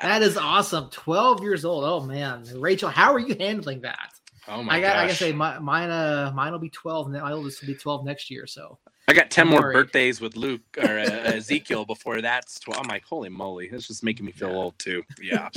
[0.02, 0.88] That is awesome.
[0.90, 1.84] Twelve years old.
[1.84, 4.08] Oh man, Rachel, how are you handling that?
[4.48, 4.96] oh my I got.
[4.96, 5.06] I gosh!
[5.08, 5.90] gotta say, my, mine.
[5.90, 7.06] Uh, mine will be twelve.
[7.08, 8.46] and My oldest will be twelve next year.
[8.46, 9.74] So I got ten I'm more worried.
[9.74, 12.80] birthdays with Luke or uh, Ezekiel before that's twelve.
[12.82, 14.54] I'm like, holy moly, that's just making me feel Yeah.
[14.56, 15.02] old too.
[15.22, 15.48] Yeah,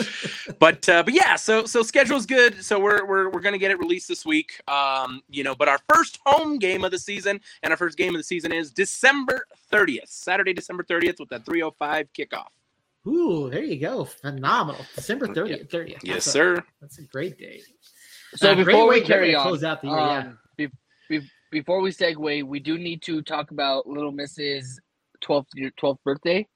[0.59, 2.63] but uh, but yeah, so so schedule's good.
[2.63, 4.61] So we're we're we're gonna get it released this week.
[4.67, 8.13] Um, you know, but our first home game of the season and our first game
[8.15, 12.47] of the season is December 30th, Saturday, December 30th, with that 3:05 kickoff.
[13.07, 14.03] Ooh, there you go.
[14.03, 14.85] Phenomenal.
[14.95, 15.69] December 30th.
[15.69, 15.99] 30th.
[16.03, 16.63] Yes, That's a- sir.
[16.81, 17.63] That's a great date.
[18.35, 20.17] So Uh, before we carry on, close out the year, yeah.
[20.17, 20.67] um, be,
[21.07, 24.79] be, before we segue, we do need to talk about Little Miss's
[25.23, 25.45] 12th
[25.81, 26.47] 12th birthday.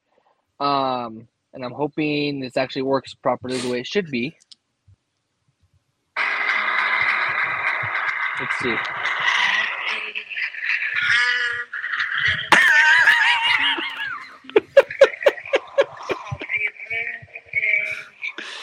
[0.60, 4.36] Um, and I'm hoping this actually works properly the way it should be.
[8.40, 8.76] Let's see.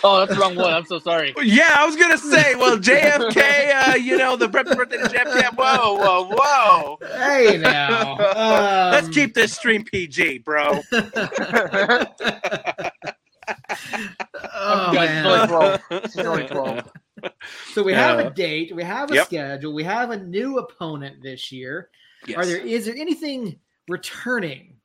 [0.04, 0.74] Oh, that's the wrong one.
[0.74, 1.34] I'm so sorry.
[1.44, 5.56] Yeah, I was gonna say, well, JFK, uh, you know, the happy birthday to JFK.
[5.56, 6.98] Whoa, whoa, whoa.
[7.18, 8.18] Hey now.
[8.92, 10.80] Let's Um, keep this stream PG, bro.
[10.92, 11.02] oh,
[14.94, 15.26] Guys, man.
[15.26, 15.82] it's only 12.
[15.92, 16.92] It's only 12.
[17.74, 19.26] So we have Uh, a date, we have a yep.
[19.26, 21.90] schedule, we have a new opponent this year.
[22.28, 22.38] Yes.
[22.38, 23.60] Are there is there anything
[23.90, 24.76] returning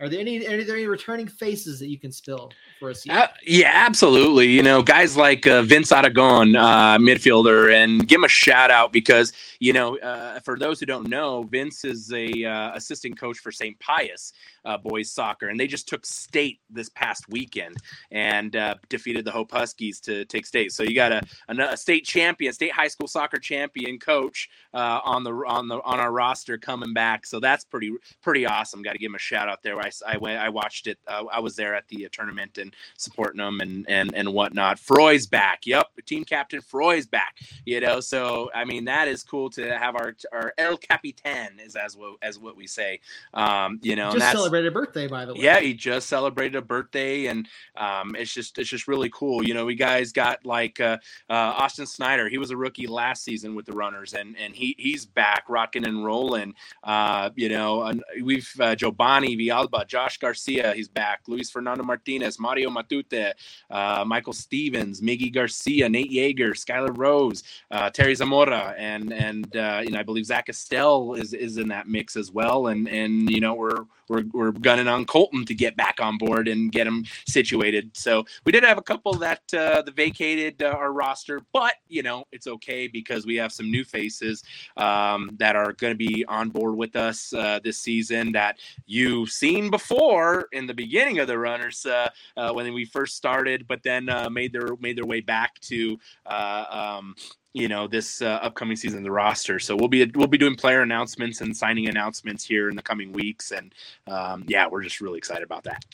[0.00, 3.08] Are there any are there any returning faces that you can spill for us?
[3.08, 4.48] Uh, yeah, absolutely.
[4.48, 8.92] You know, guys like uh, Vince Aragon, uh, midfielder, and give him a shout out
[8.92, 13.38] because you know, uh, for those who don't know, Vince is a uh, assistant coach
[13.38, 13.78] for St.
[13.78, 14.32] Pius
[14.64, 17.76] uh, boys soccer, and they just took state this past weekend
[18.10, 18.56] and
[18.88, 20.72] defeated the Hope Huskies to take state.
[20.72, 25.32] So you got a, a state champion, state high school soccer champion coach on the
[25.46, 27.26] on the on our roster coming back.
[27.26, 28.82] So that's pretty pretty awesome.
[28.82, 29.78] Got to give him a shout out there.
[29.80, 30.98] I, I went, I watched it.
[31.06, 34.78] Uh, I was there at the uh, tournament and supporting them and and and whatnot.
[34.78, 35.66] Froy's back.
[35.66, 37.36] Yep, team captain Froy's back.
[37.64, 41.76] You know, so I mean that is cool to have our our El Capitan is
[41.76, 43.00] as what as what we say.
[43.32, 45.40] Um, you know, just celebrated a birthday by the way.
[45.40, 49.44] Yeah, he just celebrated a birthday, and um, it's just it's just really cool.
[49.44, 52.28] You know, we guys got like uh, uh, Austin Snyder.
[52.28, 55.86] He was a rookie last season with the Runners, and and he he's back rocking
[55.86, 56.54] and rolling.
[56.82, 61.22] Uh, you know, we've uh, Giovanni Villalba, Josh Garcia, he's back.
[61.26, 63.32] Luis Fernando Martinez, Mario Matute,
[63.70, 69.80] uh, Michael Stevens, Miggy Garcia, Nate Yeager, Skylar Rose, uh, Terry Zamora, and and uh,
[69.82, 72.68] you know I believe Zach Estelle is is in that mix as well.
[72.68, 76.48] And and you know we're we're we're gunning on Colton to get back on board
[76.48, 77.90] and get him situated.
[77.94, 82.02] So we did have a couple that uh, the vacated uh, our roster, but you
[82.02, 84.42] know it's okay because we have some new faces
[84.76, 89.30] um, that are going to be on board with us uh, this season that you've
[89.30, 93.82] seen before in the beginning of the runners uh, uh, when we first started, but
[93.82, 95.98] then uh, made their made their way back to.
[96.26, 97.14] Um,
[97.54, 99.58] you know this uh, upcoming season the roster.
[99.58, 103.12] So we'll be we'll be doing player announcements and signing announcements here in the coming
[103.12, 103.72] weeks, and
[104.06, 105.84] um, yeah, we're just really excited about that.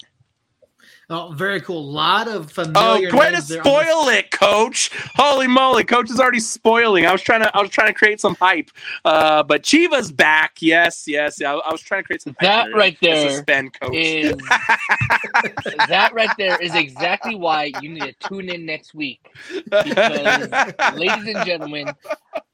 [1.13, 1.81] Oh, very cool.
[1.81, 3.11] A lot of familiar.
[3.13, 4.91] Oh, way to spoil it, Coach!
[5.17, 7.05] Holy moly, Coach is already spoiling.
[7.05, 8.71] I was trying to, I was trying to create some hype.
[9.05, 10.59] Uh, but Chiva's back.
[10.61, 11.43] Yes, yes.
[11.43, 12.37] I, I was trying to create some.
[12.41, 13.93] That right there suspend Coach.
[13.93, 14.37] Is,
[15.89, 19.35] that right there is exactly why you need to tune in next week.
[19.65, 20.49] Because,
[20.95, 21.93] ladies and gentlemen,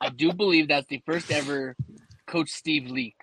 [0.00, 1.76] I do believe that's the first ever
[2.26, 3.16] Coach Steve leak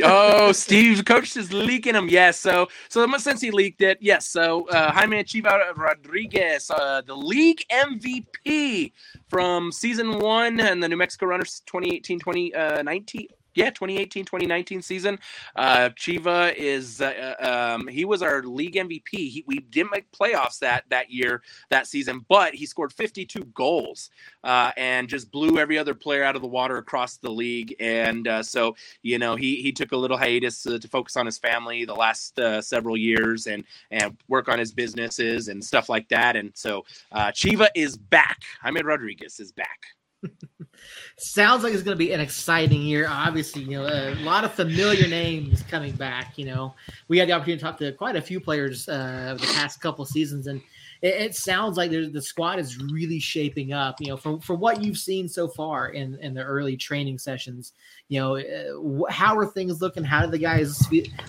[0.04, 2.08] oh, Steve, coach is leaking them.
[2.08, 2.38] Yes.
[2.38, 4.28] So, so since he leaked it, yes.
[4.28, 8.92] So, uh, Jaime Chiva Rodriguez, uh, the league MVP
[9.28, 15.18] from season one and the New Mexico Runners 2018 2019 yeah 2018 2019 season.
[15.56, 20.10] Uh chiva is uh, uh, um he was our league mvp he, we didn't make
[20.12, 24.10] playoffs that that year that season but he scored 52 goals
[24.44, 27.74] uh and just blew every other player out of the water across the league.
[27.80, 31.26] And uh, so you know he he took a little hiatus to, to focus on
[31.26, 35.88] his family the last uh, several years and and work on his businesses and stuff
[35.88, 36.36] like that.
[36.36, 38.40] And so uh chiva is back.
[38.62, 39.97] Jaime rodriguez is back
[41.16, 43.06] Sounds like it's going to be an exciting year.
[43.08, 46.38] Obviously, you know, a lot of familiar names coming back.
[46.38, 46.74] You know,
[47.08, 50.04] we had the opportunity to talk to quite a few players uh, the past couple
[50.04, 50.60] seasons, and
[51.02, 54.00] it, it sounds like the squad is really shaping up.
[54.00, 57.72] You know, from from what you've seen so far in in the early training sessions,
[58.08, 60.02] you know, uh, how are things looking?
[60.02, 60.82] How do the guys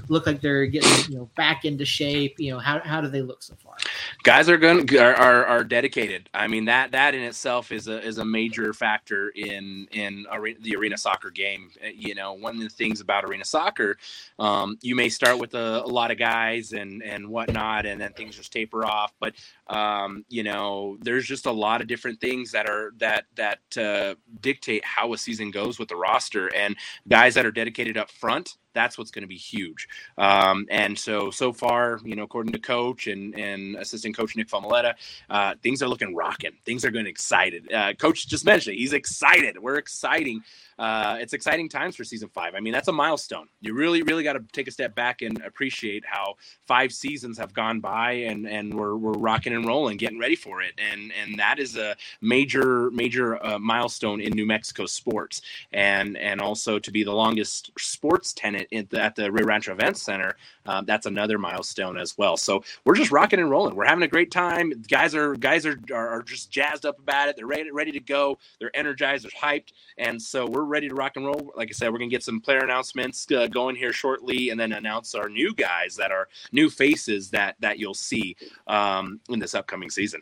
[0.07, 2.35] look like they're getting you know back into shape?
[2.39, 3.75] You know, how how do they look so far?
[4.23, 6.29] Guys are going are, are, are dedicated.
[6.33, 10.59] I mean that that in itself is a is a major factor in in arena,
[10.61, 11.69] the arena soccer game.
[11.83, 13.97] Uh, you know, one of the things about arena soccer,
[14.39, 18.13] um, you may start with a, a lot of guys and and whatnot, and then
[18.13, 19.13] things just taper off.
[19.19, 19.35] But
[19.67, 24.15] um, you know, there's just a lot of different things that are that that uh,
[24.41, 26.68] dictate how a season goes with the roster, and
[27.07, 29.87] guys that are dedicated up front that's what's going to be huge.
[30.17, 34.47] Um, and so, so far, you know, according to coach and, and assistant coach Nick
[34.47, 34.93] Famoletta,
[35.29, 36.51] uh, things are looking rocking.
[36.65, 37.71] Things are going excited.
[37.71, 38.79] Uh, coach just mentioned it.
[38.79, 39.57] He's excited.
[39.59, 40.43] We're exciting
[40.79, 42.55] uh, it's exciting times for season five.
[42.55, 43.49] I mean, that's a milestone.
[43.59, 46.35] You really, really got to take a step back and appreciate how
[46.67, 50.61] five seasons have gone by, and and we're we're rocking and rolling, getting ready for
[50.61, 55.41] it, and and that is a major major uh, milestone in New Mexico sports,
[55.73, 58.58] and and also to be the longest sports tenant
[58.89, 60.35] the, at the Rio Rancho Events Center.
[60.65, 62.37] Um, that's another milestone as well.
[62.37, 63.75] So we're just rocking and rolling.
[63.75, 64.71] We're having a great time.
[64.87, 67.35] Guys are guys are, are, are just jazzed up about it.
[67.35, 68.37] They're ready ready to go.
[68.59, 69.25] They're energized.
[69.25, 71.51] They're hyped, and so we're ready to rock and roll.
[71.55, 74.73] Like I said, we're gonna get some player announcements uh, going here shortly, and then
[74.73, 78.35] announce our new guys that are new faces that that you'll see
[78.67, 80.21] um, in this upcoming season.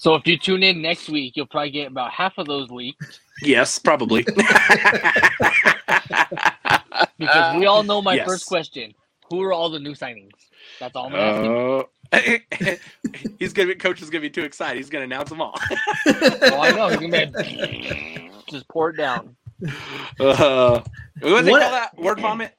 [0.00, 3.20] So if you tune in next week, you'll probably get about half of those leaks.
[3.42, 4.24] Yes, probably.
[7.18, 8.26] because we all know my yes.
[8.26, 8.94] first question:
[9.30, 10.30] Who are all the new signings?
[10.78, 11.52] That's all I'm asking.
[11.52, 11.82] Uh,
[13.38, 14.76] he's gonna be coach is gonna be too excited.
[14.76, 15.54] He's gonna announce them all.
[16.06, 16.88] oh, I know.
[16.88, 19.36] He's gonna be just pour it down.
[20.18, 20.80] Uh,
[21.20, 21.96] what do they call that?
[21.96, 22.56] Word vomit?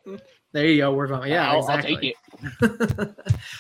[0.54, 0.94] There you go.
[0.94, 2.14] We're from yeah, I'll, exactly.
[2.62, 2.70] I'll.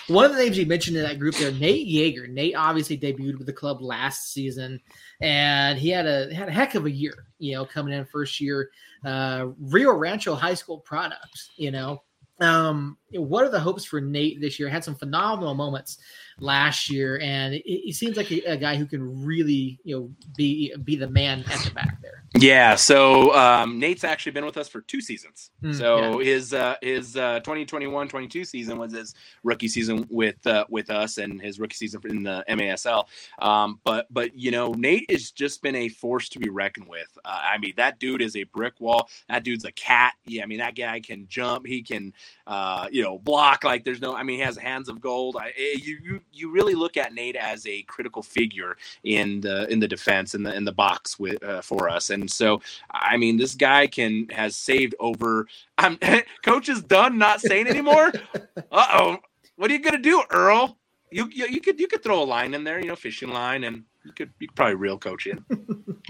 [0.07, 2.27] One of the names you mentioned in that group there, Nate Yeager.
[2.27, 4.79] Nate obviously debuted with the club last season,
[5.21, 7.27] and he had a had a heck of a year.
[7.39, 8.71] You know, coming in first year,
[9.05, 11.51] uh, Rio Rancho High School product.
[11.55, 12.03] You know,
[12.41, 14.67] um, what are the hopes for Nate this year?
[14.67, 15.97] Had some phenomenal moments
[16.41, 20.73] last year, and he seems like a, a, guy who can really, you know, be
[20.83, 22.23] be the man at the back there.
[22.35, 22.75] Yeah.
[22.75, 25.51] So um, Nate's actually been with us for two seasons.
[25.63, 26.25] Mm, so yeah.
[26.25, 31.41] his uh, his uh, 2021-22 season was his rookie season with uh, with us, and
[31.41, 33.05] his rookie season in the MASL.
[33.39, 37.09] Um, but but you know, Nate has just been a force to be reckoned with.
[37.23, 39.09] Uh, I mean, that dude is a brick wall.
[39.29, 40.13] That dude's a cat.
[40.25, 40.43] Yeah.
[40.43, 41.67] I mean, that guy can jump.
[41.67, 42.13] He can,
[42.47, 44.15] uh, you know, block like there's no.
[44.15, 45.35] I mean, he has hands of gold.
[45.37, 49.71] I, eh, you you you really look at Nate as a critical figure in the
[49.71, 52.09] in the defense in the in the box with uh, for us.
[52.09, 55.47] And so, I mean, this guy can has saved over.
[55.77, 55.97] I'm
[56.43, 58.11] coach is done not saying anymore.
[58.71, 59.17] uh oh,
[59.55, 60.77] what are you gonna do, Earl?
[61.11, 63.63] You, you you could you could throw a line in there, you know, fishing line,
[63.65, 65.43] and you could you could probably reel coach in.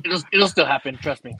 [0.05, 0.97] it'll it'll still happen.
[0.97, 1.35] Trust me.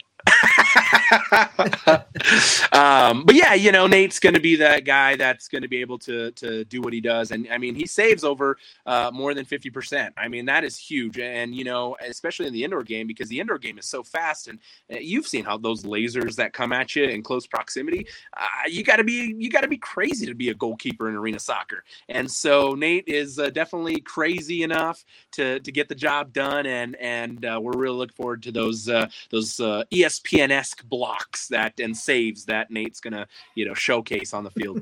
[2.72, 5.82] um, but yeah, you know, Nate's going to be that guy that's going to be
[5.82, 9.34] able to to do what he does, and I mean, he saves over uh, more
[9.34, 10.14] than fifty percent.
[10.18, 13.40] I mean, that is huge, and you know, especially in the indoor game because the
[13.40, 14.60] indoor game is so fast, and
[14.92, 18.08] uh, you've seen how those lasers that come at you in close proximity,
[18.38, 21.16] uh, you got to be you got to be crazy to be a goalkeeper in
[21.16, 25.04] arena soccer, and so Nate is uh, definitely crazy enough
[25.34, 28.88] to to get the job done, and and uh, we're really looking forward to those
[28.88, 34.44] uh, those ESPN esque blocks that and saves that Nate's gonna you know showcase on
[34.44, 34.82] the field.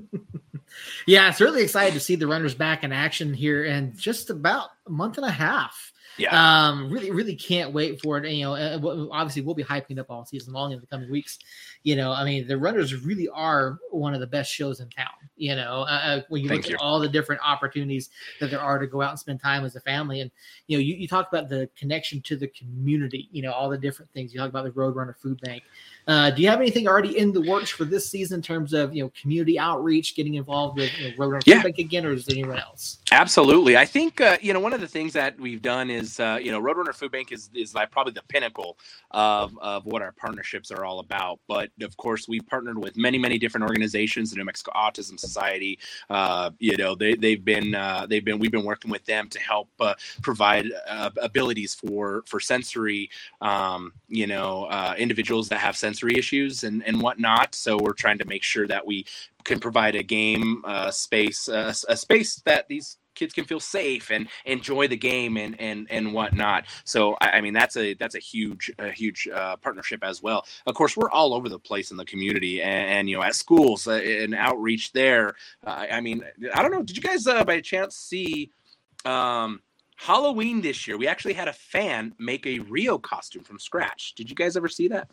[1.07, 4.69] yeah, it's really excited to see the runners back in action here in just about
[4.85, 5.93] a month and a half.
[6.17, 6.67] Yeah.
[6.67, 8.29] Um, really, really can't wait for it.
[8.29, 11.39] You know, uh, obviously we'll be hyping up all season long in the coming weeks.
[11.83, 15.07] You know, I mean, the runners really are one of the best shows in town.
[15.37, 16.75] You know, uh, uh when you Thank look you.
[16.75, 18.09] at all the different opportunities
[18.41, 20.29] that there are to go out and spend time as a family, and
[20.67, 23.29] you know, you, you talk about the connection to the community.
[23.31, 24.33] You know, all the different things.
[24.33, 25.63] You talk about the Roadrunner Food Bank.
[26.09, 28.95] Uh, do you have anything already in the works for this season in terms of
[28.95, 31.55] you know community outreach, getting involved with you know, Roadrunner yeah.
[31.55, 32.97] Food Bank again, or is there anyone else?
[33.11, 36.39] Absolutely, I think uh, you know one of the things that we've done is uh,
[36.41, 38.77] you know Roadrunner Food Bank is is like probably the pinnacle
[39.11, 41.39] of of what our partnerships are all about.
[41.47, 45.79] But of course, we partnered with many many different organizations, the New Mexico Autism Society.
[46.09, 49.39] Uh, you know they they've been uh, they've been we've been working with them to
[49.39, 50.65] help uh, provide
[51.21, 53.09] abilities for for sensory
[53.41, 57.55] um, you know individuals that have sensory sensory issues and, and whatnot.
[57.55, 59.05] So we're trying to make sure that we
[59.43, 64.09] can provide a game uh, space, uh, a space that these kids can feel safe
[64.09, 66.65] and enjoy the game and and and whatnot.
[66.85, 70.45] So I, mean that's a that's a huge a huge uh, partnership as well.
[70.65, 73.35] Of course, we're all over the place in the community and, and you know at
[73.35, 75.35] schools uh, and outreach there.
[75.65, 76.83] Uh, I mean I don't know.
[76.83, 78.51] Did you guys uh, by chance see?
[79.05, 79.61] Um,
[79.95, 84.13] Halloween this year, we actually had a fan make a Rio costume from scratch.
[84.15, 85.09] Did you guys ever see that?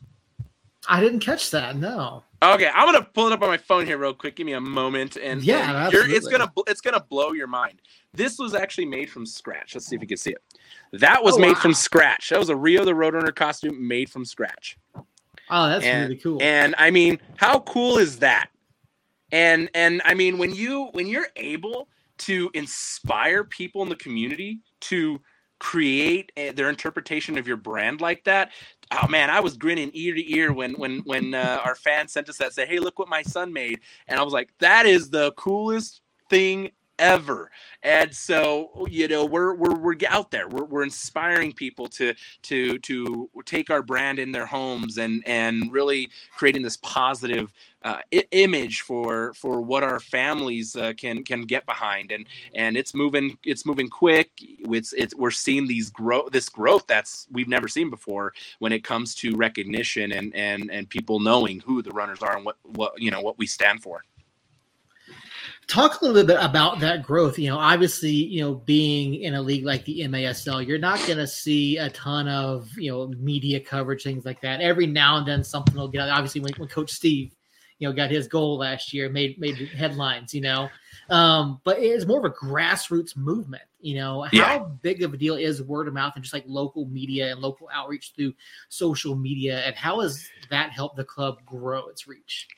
[0.89, 1.77] I didn't catch that.
[1.77, 2.23] No.
[2.43, 4.37] Okay, I'm gonna pull it up on my phone here real quick.
[4.37, 7.81] Give me a moment, and yeah, and it's gonna it's gonna blow your mind.
[8.13, 9.75] This was actually made from scratch.
[9.75, 10.43] Let's see if you can see it.
[10.93, 11.61] That was oh, made wow.
[11.61, 12.29] from scratch.
[12.29, 14.79] That was a Rio the Roadrunner costume made from scratch.
[15.51, 16.43] Oh, that's and, really cool.
[16.43, 18.51] And I mean, how cool is that?
[19.33, 24.61] And and I mean, when you when you're able to inspire people in the community
[24.81, 25.21] to
[25.59, 28.51] create a, their interpretation of your brand like that
[28.91, 32.29] oh man i was grinning ear to ear when when when uh, our fans sent
[32.29, 33.81] us that say hey look what my son made.
[34.07, 37.51] And i was like that is the coolest thing ever.
[37.83, 40.49] And so you know we're we're, we're out there.
[40.49, 45.73] We're, we're inspiring people to to to take our brand in their homes and and
[45.73, 51.43] really creating this positive uh, I- image for for what our families uh, can can
[51.43, 52.13] get behind.
[52.13, 54.31] And and it's moving it's moving quick.
[54.41, 58.85] It's it's we're seeing these grow this growth that's we've never seen before when it
[58.85, 63.01] comes to recognition and and and people knowing who the runners are and what what
[63.01, 64.03] you know what we stand for
[65.69, 67.39] talk a little bit about that growth.
[67.39, 71.19] You know, obviously, you know, being in a league like the MASL, you're not going
[71.19, 74.61] to see a ton of you know media coverage, things like that.
[74.61, 76.09] Every now and then, something will get.
[76.09, 77.35] Obviously, when, when Coach Steve,
[77.79, 80.35] you know, got his goal last year, made made headlines.
[80.35, 80.69] You know,
[81.11, 83.63] um, but it's more of a grassroots movement.
[83.87, 84.67] You know, how yeah.
[84.83, 87.69] big of a deal is word of mouth and just like local media and local
[87.73, 88.35] outreach through
[88.69, 92.49] social media, and how has that helped the club grow its reach?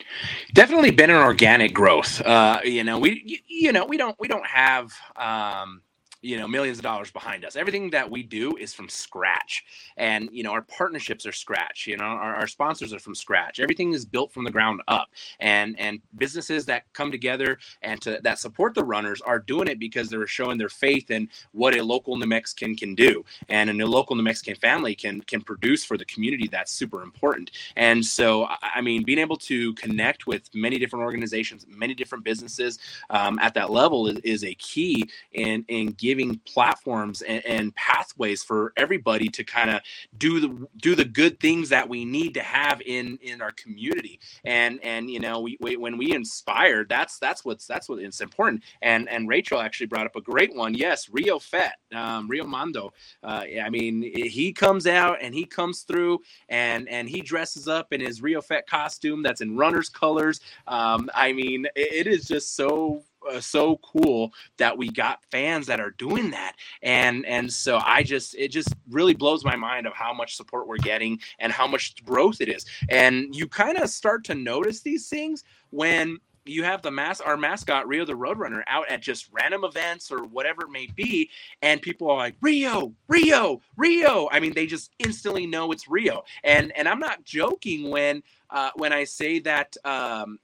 [0.55, 2.23] Definitely been an organic growth.
[2.23, 4.91] Uh, you know, we you know we don't we don't have.
[5.17, 5.83] Um,
[6.23, 7.57] you know millions of dollars behind us.
[7.57, 9.65] Everything that we do is from scratch.
[9.97, 13.61] And you know our partnerships are scratch you know our, our sponsors are from scratch.
[13.61, 15.09] Everything is built from the ground up.
[15.41, 19.79] And and businesses that come together and to that support the runners are doing it
[19.79, 23.25] because they're showing their faith in what a local new mexican can do.
[23.49, 27.51] And a local new mexican family can can produce for the community that's super important.
[27.77, 32.79] And so i mean being able to connect with many different organizations many different businesses
[33.11, 38.43] um, at that level is, is a key in in giving platforms and, and pathways
[38.43, 39.83] for everybody to kind of
[40.17, 44.19] do the do the good things that we need to have in in our community.
[44.47, 48.23] And and you know we, we when we inspire that's that's what's that's what it's
[48.23, 48.63] important.
[48.81, 50.73] And and rachel actually brought up a great one.
[50.73, 55.83] Yes rio fet um, rio mondo uh, i mean he comes out and he comes
[55.83, 60.41] through and and he dresses up in his rio fet costume that's in runner's colors.
[60.67, 65.67] Um, i mean it, it is just so uh, so cool that we got fans
[65.67, 66.55] that are doing that.
[66.83, 70.67] And and so i just it just really blows my mind of how much support
[70.67, 72.65] we're getting and how much growth it is.
[72.89, 76.19] And you kind of start to notice these things when
[76.49, 80.25] you have the mass our mascot Rio the Roadrunner out at just random events or
[80.25, 81.31] whatever it may be,
[81.63, 84.29] and people are like Rio, Rio, Rio.
[84.33, 88.71] I mean, they just instantly know it's Rio, and and I'm not joking when uh,
[88.77, 90.39] when I say that um,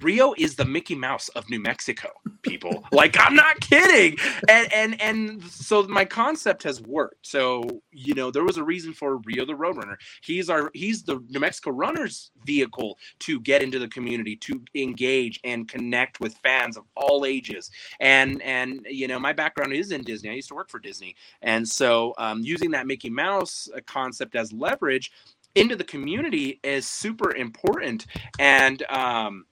[0.00, 2.10] Rio is the Mickey Mouse of New Mexico,
[2.42, 2.84] people.
[2.92, 4.16] like I'm not kidding.
[4.48, 7.26] And and and so my concept has worked.
[7.26, 7.62] So,
[7.92, 9.96] you know, there was a reason for Rio the Roadrunner.
[10.22, 15.40] He's our he's the New Mexico runners vehicle to get into the community, to engage
[15.44, 17.70] and connect with fans of all ages.
[18.00, 20.30] And and you know, my background is in Disney.
[20.30, 21.14] I used to work for Disney.
[21.42, 25.12] And so um, using that Mickey Mouse uh, concept as leverage
[25.54, 28.06] into the community is super important.
[28.38, 29.44] And um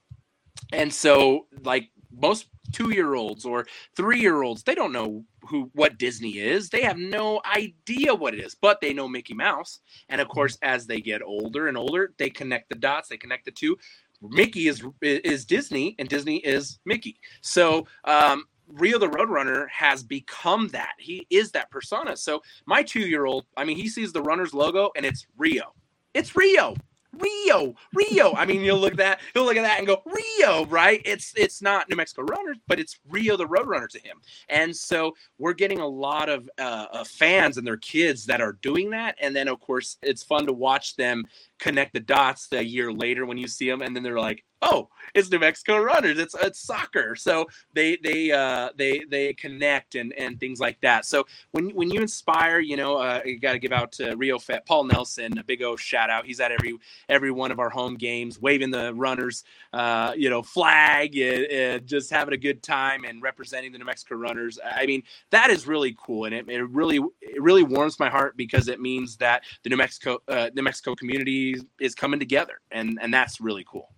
[0.73, 3.65] and so, like most two year olds or
[3.95, 6.69] three year olds, they don't know who what Disney is.
[6.69, 9.79] They have no idea what it is, but they know Mickey Mouse.
[10.09, 13.09] And of course, as they get older and older, they connect the dots.
[13.09, 13.77] They connect the two.
[14.21, 17.19] Mickey is is Disney, and Disney is Mickey.
[17.41, 17.87] So.
[18.03, 20.91] Um, Rio the Roadrunner has become that.
[20.99, 22.17] He is that persona.
[22.17, 25.73] So my two year old, I mean, he sees the runner's logo and it's Rio.
[26.13, 26.75] It's Rio.
[27.13, 28.33] Rio, Rio.
[28.33, 31.01] I mean, you'll look at that, he'll look at that and go, Rio, right?
[31.05, 34.17] It's it's not New Mexico Runners, but it's Rio the Roadrunner to him.
[34.49, 38.89] And so we're getting a lot of uh, fans and their kids that are doing
[38.91, 39.15] that.
[39.21, 41.25] And then, of course, it's fun to watch them
[41.59, 44.89] connect the dots a year later when you see them, and then they're like, "Oh,
[45.13, 46.17] it's New Mexico Runners.
[46.17, 51.05] It's it's soccer." So they they uh, they they connect and and things like that.
[51.05, 54.39] So when when you inspire, you know, uh, you got to give out to Rio
[54.39, 56.25] Fat Paul Nelson a big O shout out.
[56.25, 56.77] He's at every
[57.09, 59.43] every one of our home games, waving the runners,
[59.73, 63.85] uh, you know, flag and, and, just having a good time and representing the New
[63.85, 64.59] Mexico Runners.
[64.63, 68.35] I mean, that is really cool, and it, it really it really warms my heart
[68.35, 72.99] because it means that the New Mexico uh, New Mexico community is coming together, and
[73.01, 73.89] and that's really cool.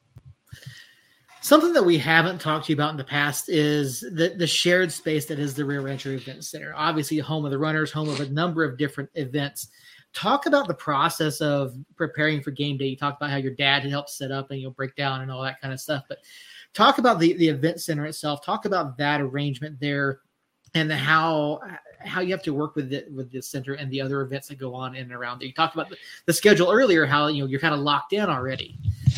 [1.41, 4.91] Something that we haven't talked to you about in the past is the, the shared
[4.91, 6.73] space that is the Rio Rancho Event Center.
[6.75, 9.69] Obviously, home of the runners, home of a number of different events.
[10.13, 12.87] Talk about the process of preparing for game day.
[12.87, 15.31] You talked about how your dad had helped set up and you'll break down and
[15.31, 16.03] all that kind of stuff.
[16.09, 16.17] But
[16.73, 18.43] talk about the, the event center itself.
[18.43, 20.19] Talk about that arrangement there
[20.73, 21.61] and how
[21.99, 24.57] how you have to work with it with the center and the other events that
[24.57, 25.47] go on in and around it.
[25.47, 28.29] You talked about the, the schedule earlier, how you know you're kind of locked in
[28.29, 28.77] already.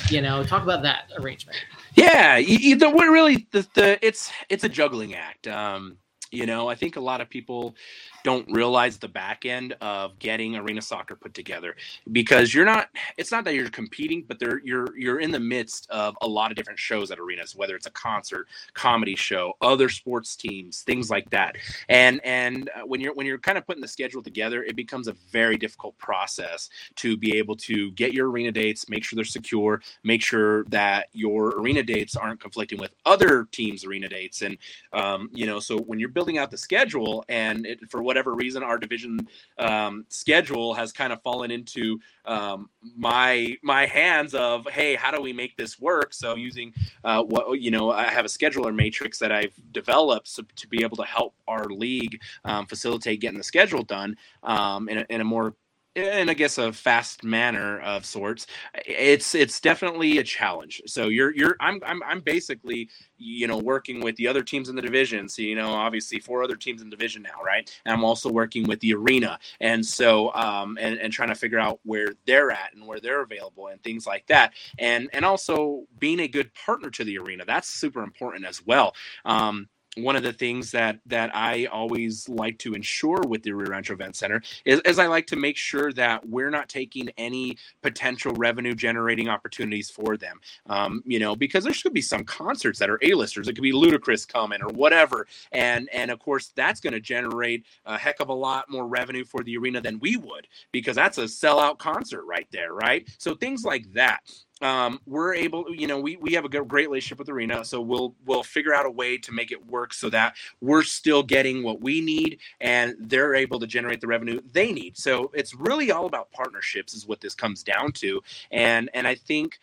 [0.09, 1.57] You know, talk about that arrangement.
[1.96, 5.48] Yeah, either we're really the, the it's it's a juggling act.
[5.48, 5.98] Um,
[6.32, 7.76] you know, I think a lot of people
[8.24, 11.76] don't realize the back end of getting arena soccer put together.
[12.11, 15.89] Because you're not it's not that you're competing but they're you're you're in the midst
[15.89, 19.89] of a lot of different shows at arenas whether it's a concert comedy show other
[19.89, 21.55] sports teams things like that.
[21.89, 25.07] And and uh, when you're when you're kind of putting the schedule together it becomes
[25.07, 29.26] a very difficult process to be able to get your arena dates make sure they're
[29.26, 34.41] secure make sure that your arena dates aren't conflicting with other teams arena dates.
[34.41, 34.57] And
[34.93, 38.62] um, you know so when you're building out the schedule and it, for whatever reason,
[38.62, 39.26] our division
[39.57, 45.22] um, schedule has kind of fallen into um, my my hands of hey, how do
[45.22, 46.14] we make this work?
[46.14, 46.74] So using
[47.05, 50.84] uh, what you know, I have a scheduler matrix that I've developed so, to be
[50.84, 55.22] able to help our league um, facilitate getting the schedule done um, in a, in
[55.22, 55.55] a more
[55.96, 58.48] in I guess a fast manner of sorts,
[58.86, 60.82] it's it's definitely a challenge.
[60.86, 64.76] So you're you're I'm I'm I'm basically you know working with the other teams in
[64.76, 65.28] the division.
[65.28, 67.70] So you know obviously four other teams in division now, right?
[67.86, 71.60] And I'm also working with the arena, and so um and and trying to figure
[71.60, 75.84] out where they're at and where they're available and things like that, and and also
[76.00, 77.44] being a good partner to the arena.
[77.46, 78.94] That's super important as well.
[79.26, 79.68] Um,
[79.98, 83.94] one of the things that that I always like to ensure with the Rio Rancho
[83.94, 88.32] Event Center is, is I like to make sure that we're not taking any potential
[88.34, 90.39] revenue generating opportunities for them.
[90.68, 93.48] Um, you know, because there should be some concerts that are A-listers.
[93.48, 97.66] It could be Ludacris coming or whatever, and and of course that's going to generate
[97.86, 101.18] a heck of a lot more revenue for the arena than we would because that's
[101.18, 103.10] a sellout concert right there, right?
[103.18, 104.22] So things like that
[104.62, 108.16] um, we're able, you know, we, we have a great relationship with Arena, so we'll
[108.26, 111.82] we'll figure out a way to make it work so that we're still getting what
[111.82, 114.97] we need, and they're able to generate the revenue they need.
[114.97, 119.16] So it's really all about partnerships, is what this comes down to, and and I
[119.16, 119.59] think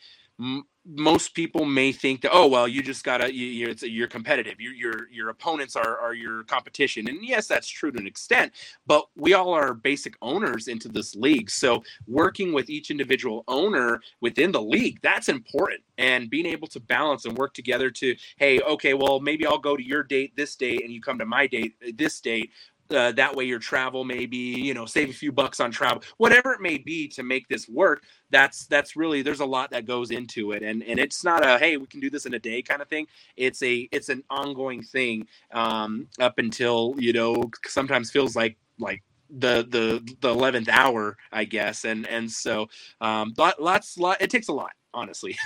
[0.89, 4.61] most people may think that oh well you just gotta you, are you're competitive.
[4.61, 7.09] You, your your opponents are are your competition.
[7.09, 8.53] And yes that's true to an extent
[8.87, 11.51] but we all are basic owners into this league.
[11.51, 15.81] So working with each individual owner within the league that's important.
[15.99, 19.77] And being able to balance and work together to hey okay well maybe i'll go
[19.77, 22.51] to your date this date and you come to my date uh, this date
[22.91, 26.53] uh, that way your travel maybe you know save a few bucks on travel whatever
[26.53, 30.11] it may be to make this work that's that's really there's a lot that goes
[30.11, 30.63] into it.
[30.63, 32.89] And and it's not a hey we can do this in a day kind of
[32.89, 33.07] thing.
[33.37, 39.03] It's a it's an ongoing thing um up until you know sometimes feels like like
[39.31, 41.85] the the the 11th hour i guess.
[41.85, 42.69] And and so
[43.01, 45.37] um but lots lot it takes a lot honestly.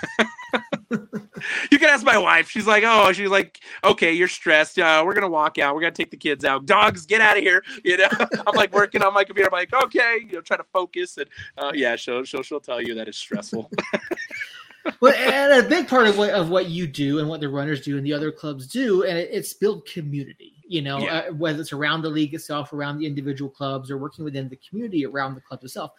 [1.70, 2.49] you can ask my wife.
[2.49, 4.78] She's like, oh, she's like, okay, you're stressed.
[4.78, 5.74] Uh, we're gonna walk out.
[5.74, 6.66] We're gonna take the kids out.
[6.66, 7.62] Dogs, get out of here.
[7.84, 8.09] You know,
[8.47, 9.49] I'm like working on my computer.
[9.53, 11.16] I'm like, okay, you know, try to focus.
[11.16, 11.28] And
[11.59, 13.70] uh, yeah, she'll she'll she'll tell you that it's stressful.
[15.01, 17.80] well, and a big part of what of what you do and what the runners
[17.82, 20.55] do and the other clubs do, and it, it's build community.
[20.66, 21.18] You know, yeah.
[21.18, 24.59] uh, whether it's around the league itself, around the individual clubs, or working within the
[24.68, 25.93] community around the club itself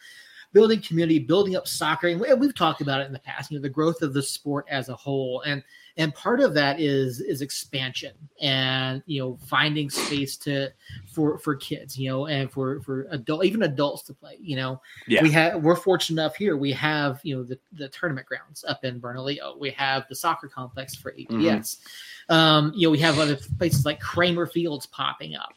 [0.54, 2.08] building community, building up soccer.
[2.08, 4.66] And we've talked about it in the past, you know, the growth of the sport
[4.70, 5.42] as a whole.
[5.42, 5.64] And
[5.98, 10.70] and part of that is is expansion and you know finding space to
[11.12, 14.82] for for kids you know and for for adult even adults to play you know
[15.08, 15.22] yeah.
[15.22, 18.84] we have we're fortunate enough here we have you know the, the tournament grounds up
[18.84, 22.34] in bernalillo we have the soccer complex for aps mm-hmm.
[22.34, 25.54] um you know we have other places like kramer fields popping up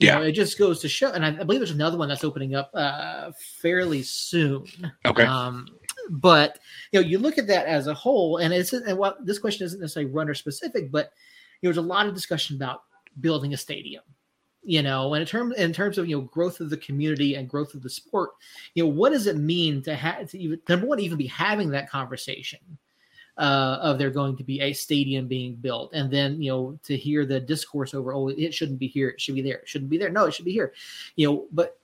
[0.00, 2.24] yeah, know, it just goes to show, and I, I, believe there's another one that's
[2.24, 4.66] opening up uh, fairly soon.
[5.04, 5.24] Okay.
[5.24, 5.68] Um,
[6.10, 6.58] but
[6.92, 9.66] you know, you look at that as a whole, and it's and what this question
[9.66, 11.12] isn't necessarily runner specific, but
[11.60, 12.82] you know, there's a lot of discussion about
[13.20, 14.02] building a stadium.
[14.62, 17.48] You know, and in terms in terms of you know growth of the community and
[17.48, 18.30] growth of the sport,
[18.74, 21.70] you know, what does it mean to have to even number one even be having
[21.70, 22.58] that conversation?
[23.40, 26.96] Uh, of there going to be a stadium being built, and then you know to
[26.96, 29.90] hear the discourse over, oh, it shouldn't be here, it should be there, it shouldn't
[29.90, 30.10] be there.
[30.10, 30.74] No, it should be here.
[31.16, 31.78] You know, but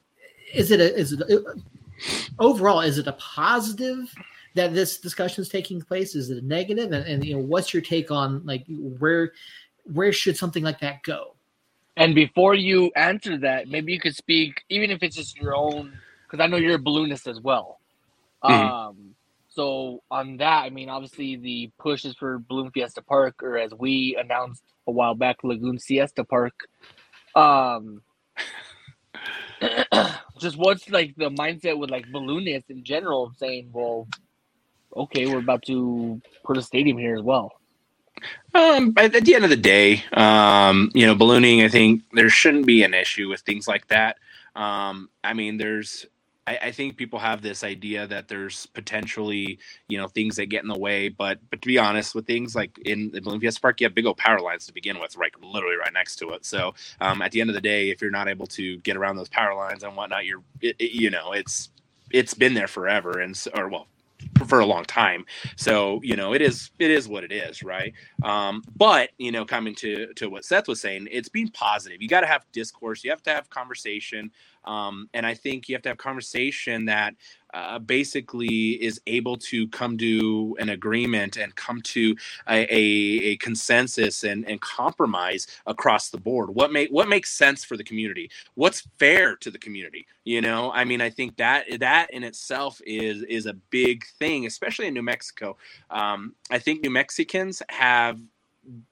[0.53, 1.55] is it a is it a,
[2.39, 4.15] overall is it a positive
[4.55, 6.15] that this discussion is taking place?
[6.15, 6.93] Is it a negative?
[6.93, 9.33] And, and you know, what's your take on like where
[9.85, 11.37] where should something like that go?
[11.97, 15.99] And before you answer that, maybe you could speak, even if it's just your own,
[16.25, 17.81] because I know you're a balloonist as well.
[18.45, 18.73] Mm-hmm.
[18.73, 19.16] Um,
[19.57, 23.73] so on that, I mean, obviously the push is for Balloon Fiesta Park, or as
[23.73, 26.55] we announced a while back, Lagoon Siesta Park.
[27.35, 28.03] Um,
[30.39, 34.07] just what's like the mindset with like balloonists in general, saying, "Well,
[34.95, 37.53] okay, we're about to put a stadium here as well."
[38.55, 42.67] Um, at the end of the day, um, you know, ballooning, I think there shouldn't
[42.67, 44.19] be an issue with things like that.
[44.55, 46.07] Um, I mean, there's
[46.47, 50.63] I, I, think people have this idea that there's potentially, you know, things that get
[50.63, 51.09] in the way.
[51.09, 53.95] But but to be honest, with things like in the Balloon Fiesta Park, you have
[53.95, 56.45] big old power lines to begin with, right, literally right next to it.
[56.45, 59.17] So um, at the end of the day, if you're not able to get around
[59.17, 61.71] those power lines and whatnot, you're, it, it, you know, it's
[62.11, 63.89] it's been there forever, and so, or well,
[64.47, 65.25] for a long time.
[65.57, 67.93] So you know, it is it is what it is, right?
[68.23, 72.03] Um, but you know, coming to to what Seth was saying, it's being positive.
[72.03, 73.05] You got to have discourse.
[73.05, 74.31] You have to have conversation.
[74.65, 77.15] Um, and I think you have to have conversation that
[77.55, 82.15] uh, basically is able to come to an agreement and come to
[82.49, 82.77] a, a,
[83.31, 86.51] a, consensus and, and compromise across the board.
[86.51, 88.31] What make what makes sense for the community?
[88.57, 90.07] What's fair to the community?
[90.25, 94.26] You know, I mean, I think that that in itself is is a big thing,
[94.47, 95.57] especially in New Mexico.
[95.91, 98.19] Um, I think New Mexicans have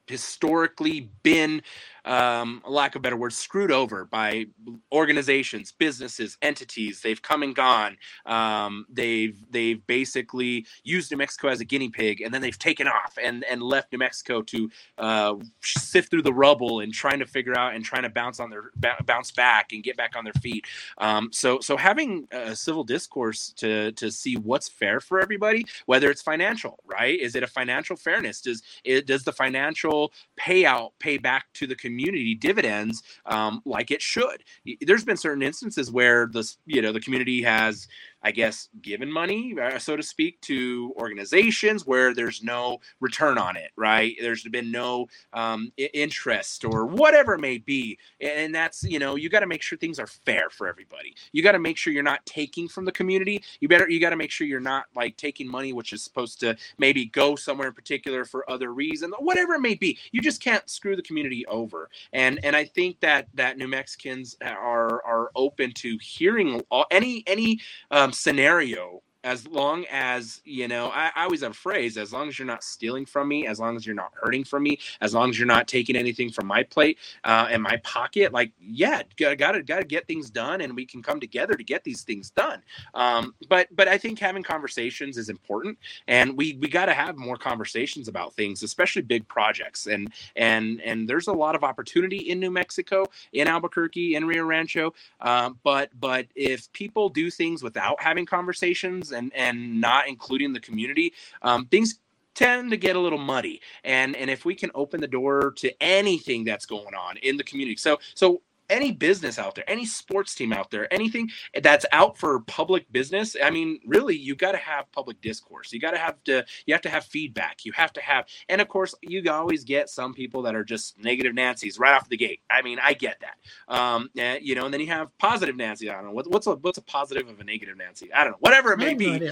[0.07, 1.63] historically been
[2.05, 4.47] um, lack of better words, screwed over by
[4.93, 7.01] organizations, businesses, entities.
[7.01, 7.97] They've come and gone.
[8.27, 12.87] Um, they've they've basically used New Mexico as a guinea pig, and then they've taken
[12.87, 17.27] off and and left New Mexico to uh, sift through the rubble and trying to
[17.27, 18.71] figure out and trying to bounce on their
[19.05, 20.67] bounce back and get back on their feet.
[20.99, 26.11] Um, so so having a civil discourse to to see what's fair for everybody, whether
[26.11, 27.19] it's financial, right?
[27.19, 28.43] Is it a financial fairness?
[28.43, 29.94] Does it does the financial
[30.41, 32.25] payout pay back to the community?
[32.25, 34.43] community dividends um, like it should.
[34.81, 37.89] There's been certain instances where the you know the community has
[38.25, 43.57] I guess, given money, uh, so to speak, to organizations where there's no return on
[43.57, 44.17] it, right?
[44.19, 47.99] There's been no um, interest or whatever it may be.
[48.23, 51.15] And that's, you know, you got to make sure things are fair for everybody.
[51.33, 53.45] You got to make sure you're not taking from the community.
[53.61, 56.41] You better, you got to make sure you're not like taking money, which is supposed
[56.41, 59.99] to maybe go somewhere in particular for other reason, whatever it may be.
[60.13, 61.91] You just can't screw the community over.
[62.15, 67.23] And, and I think that, that New Mexicans are, are open to hearing all, any,
[67.27, 67.61] any,
[67.91, 72.29] um, scenario as long as you know I, I, always have a phrase as long
[72.29, 75.15] as you're not stealing from me as long as you're not hurting from me as
[75.15, 79.03] long as you're not taking anything from my plate uh, and my pocket like yeah
[79.17, 82.31] gotta gotta gotta get things done and we can come together to get these things
[82.31, 82.63] done.
[82.93, 87.17] Um, but but i think having conversations is important and we we got to have
[87.17, 92.19] more conversations about things especially big projects and and and there's a lot of opportunity
[92.19, 97.63] in new mexico in albuquerque in rio rancho um, but but if people do things
[97.63, 101.13] without having conversations and and not including the community,
[101.43, 102.01] um, things
[102.35, 103.61] tend to get a little muddy.
[103.85, 107.45] And and if we can open the door to anything that's going on in the
[107.45, 111.31] community, so so any business out there, any sports team out there, anything
[111.63, 115.73] that's out for public business, I mean, really, you got to have public discourse.
[115.73, 117.65] You got to have to, you have to have feedback.
[117.65, 120.99] You have to have, and of course, you always get some people that are just
[120.99, 122.41] negative Nancy's right off the gate.
[122.51, 123.75] I mean, I get that.
[123.75, 125.91] Um, and, you know, and then you have positive Nancy.
[125.91, 128.13] I don't know what, what's a what's a positive of a negative Nancy.
[128.13, 128.39] I don't know.
[128.41, 129.31] Whatever it may be.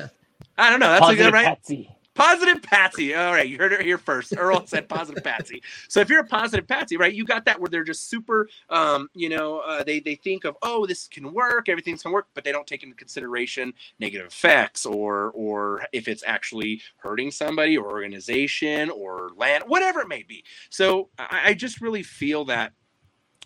[0.59, 0.89] I don't know.
[0.89, 1.47] That's positive a good right.
[1.47, 1.91] Patsy.
[2.15, 3.15] Positive Patsy.
[3.15, 4.35] All right, you heard it here first.
[4.37, 5.63] Earl said positive Patsy.
[5.89, 9.09] So if you're a positive Patsy, right, you got that where they're just super, um,
[9.15, 12.45] you know, uh, they they think of oh this can work, everything's gonna work, but
[12.45, 17.91] they don't take into consideration negative effects or or if it's actually hurting somebody or
[17.91, 20.45] organization or land, whatever it may be.
[20.69, 22.73] So I, I just really feel that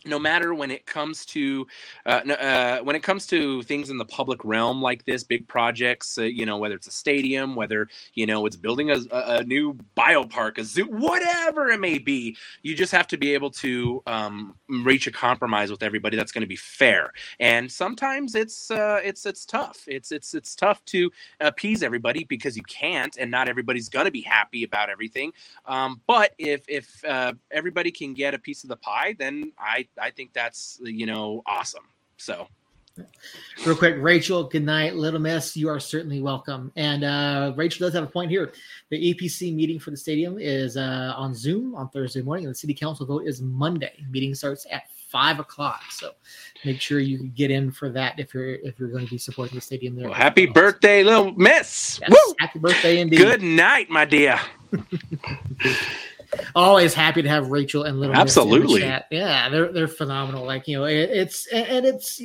[0.07, 1.66] no matter when it comes to
[2.07, 6.18] uh, uh, when it comes to things in the public realm like this big projects
[6.18, 9.74] uh, you know whether it's a stadium whether you know it's building a, a, new
[9.96, 14.54] biopark a zoo whatever it may be you just have to be able to um,
[14.68, 17.12] reach a compromise with everybody that's going to be fair.
[17.40, 19.84] And sometimes it's uh, it's it's tough.
[19.86, 24.11] It's it's it's tough to appease everybody because you can't and not everybody's going to
[24.11, 25.32] be happy about everything.
[25.66, 29.86] Um, but if if uh, everybody can get a piece of the pie then i
[30.01, 31.84] I think that's you know awesome.
[32.16, 32.49] So
[33.64, 34.94] Real quick, Rachel, good night.
[34.94, 36.72] Little Miss, you are certainly welcome.
[36.76, 38.53] And uh, Rachel does have a point here.
[38.90, 42.59] The EPC meeting for the stadium is uh, on Zoom on Thursday morning, and the
[42.59, 43.92] city council vote is Monday.
[44.11, 45.82] Meeting starts at five o'clock.
[45.90, 46.12] So
[46.64, 49.57] make sure you get in for that if you're if you're going to be supporting
[49.57, 50.09] the stadium there.
[50.09, 52.01] Well, happy birthday, Little Miss!
[52.09, 52.34] Yes!
[52.38, 53.18] Happy birthday, indeed.
[53.18, 54.38] Good night, my dear.
[56.55, 58.82] always happy to have Rachel and Little absolutely.
[58.82, 60.45] Yeah, they're they're phenomenal.
[60.45, 62.20] Like you know, it, it's and it's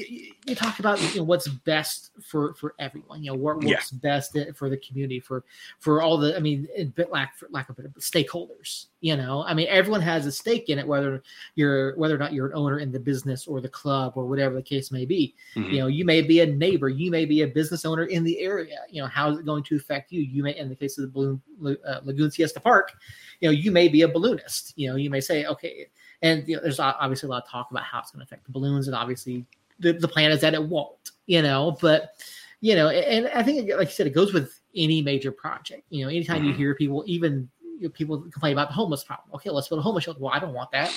[0.48, 3.24] you talk about you know what's best for for everyone.
[3.24, 4.00] You know what works yeah.
[4.02, 5.44] best for the community for
[5.80, 6.36] for all the.
[6.36, 8.88] I mean, a bit lack for lack of bit stakeholders.
[9.02, 11.22] You know, I mean, everyone has a stake in it, whether
[11.54, 14.56] you're whether or not you're an owner in the business or the club or whatever
[14.56, 15.36] the case may be.
[15.56, 15.72] Mm-hmm.
[15.72, 18.40] You know, you may be a neighbor, you may be a business owner in the
[18.40, 18.80] area.
[18.90, 20.22] You know, how is it going to affect you?
[20.22, 21.42] You may, in the case of the Balloon
[21.86, 22.94] uh, Lagoon Siesta Park,
[23.42, 24.74] you know, you may be a balloonist.
[24.76, 25.88] You know, you may say, okay,
[26.24, 28.46] and you know, there's obviously a lot of talk about how it's going to affect
[28.46, 29.46] the balloons, and obviously
[29.82, 31.12] the, the plan is that it won't.
[31.26, 32.12] You know, but
[32.62, 35.84] you know, and I think, like you said, it goes with any major project.
[35.90, 36.48] You know, anytime mm-hmm.
[36.48, 39.30] you hear people, even you know, people complain about the homeless problem.
[39.36, 40.20] Okay, let's build a homeless shelter.
[40.20, 40.96] Well, I don't want that.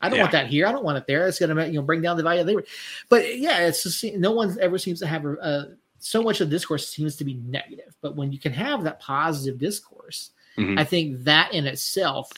[0.00, 0.22] I don't yeah.
[0.24, 0.66] want that here.
[0.66, 1.26] I don't want it there.
[1.26, 2.64] It's going to you know bring down the value of labor.
[3.08, 5.66] But yeah, it's just no one ever seems to have a, a
[5.98, 7.94] so much of the discourse seems to be negative.
[8.00, 10.78] But when you can have that positive discourse, mm-hmm.
[10.78, 12.30] I think that in itself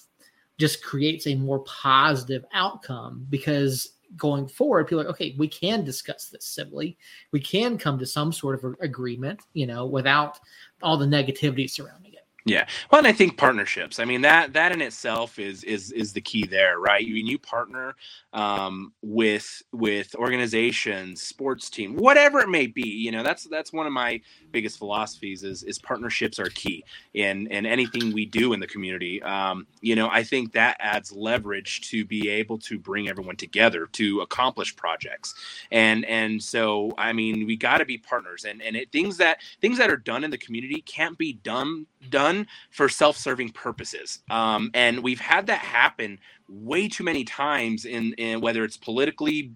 [0.59, 5.85] just creates a more positive outcome because going forward, people are like, okay, we can
[5.85, 6.97] discuss this civilly.
[7.33, 10.39] We can come to some sort of agreement, you know, without
[10.83, 12.12] all the negativity surrounding.
[12.45, 12.67] Yeah.
[12.91, 14.01] Well, and I think partnerships.
[14.01, 17.07] I mean that that in itself is is is the key there, right?
[17.07, 17.95] When you partner
[18.35, 23.87] um, with with organizations, sports team, whatever it may be, you know, that's that's one
[23.87, 24.23] of my
[24.53, 26.85] biggest philosophies is is partnerships are key
[27.15, 29.23] in in anything we do in the community.
[29.23, 33.87] Um, you know, I think that adds leverage to be able to bring everyone together
[33.93, 35.37] to accomplish projects.
[35.71, 39.39] And and so I mean, we got to be partners and and it, things that
[39.61, 44.21] things that are done in the community can't be done done for self-serving purposes.
[44.31, 49.53] Um, and we've had that happen way too many times in, in whether it's politically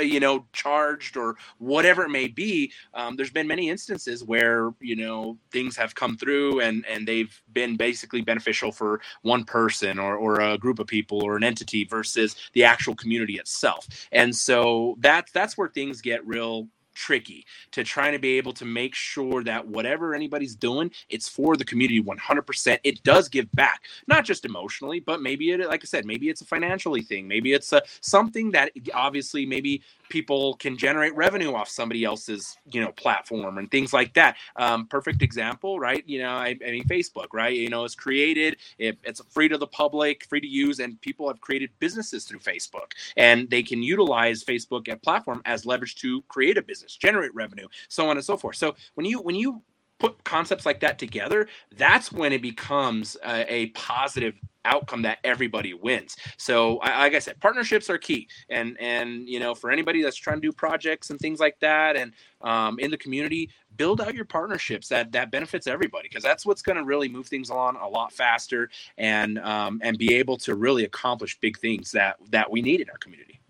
[0.00, 4.96] you know charged or whatever it may be um, there's been many instances where you
[4.96, 10.16] know things have come through and and they've been basically beneficial for one person or,
[10.16, 13.86] or a group of people or an entity versus the actual community itself.
[14.12, 16.68] And so that's that's where things get real
[17.00, 21.56] tricky to trying to be able to make sure that whatever anybody's doing, it's for
[21.56, 22.78] the community 100%.
[22.84, 26.42] It does give back, not just emotionally, but maybe it, like I said, maybe it's
[26.42, 27.26] a financially thing.
[27.26, 32.80] Maybe it's a, something that obviously maybe people can generate revenue off somebody else's you
[32.80, 34.36] know platform and things like that.
[34.56, 36.04] Um, perfect example right?
[36.06, 37.54] You know I, I, mean facebook right?
[37.54, 41.28] You know it's created it, it's free to the public free to use and people
[41.28, 42.92] have created businesses through facebook.
[43.16, 47.68] And they can utilize facebook as platform as leverage to create a business generate revenue
[47.88, 48.56] so on and so forth.
[48.56, 49.62] So when you when you
[50.00, 51.46] put concepts like that together,
[51.76, 54.34] that's when it becomes a, a positive
[54.64, 56.16] outcome that everybody wins.
[56.36, 60.38] So, like I said, partnerships are key, and and you know, for anybody that's trying
[60.38, 64.24] to do projects and things like that, and um, in the community, build out your
[64.24, 67.88] partnerships that that benefits everybody because that's what's going to really move things along a
[67.88, 72.62] lot faster and um, and be able to really accomplish big things that that we
[72.62, 73.40] need in our community.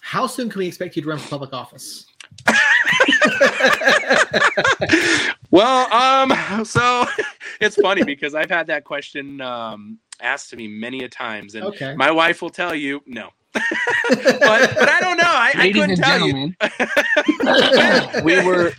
[0.00, 2.06] How soon can we expect you to run for public office?
[5.50, 7.04] well, um, so
[7.60, 11.64] it's funny because I've had that question um, asked to me many a times, and
[11.64, 11.94] okay.
[11.94, 13.30] my wife will tell you no.
[13.52, 13.62] But,
[14.10, 15.24] but I don't know.
[15.24, 18.22] I, I couldn't tell gentlemen, you.
[18.24, 18.72] we were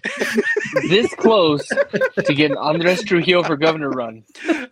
[0.87, 4.23] this close to getting Andres Trujillo for governor run.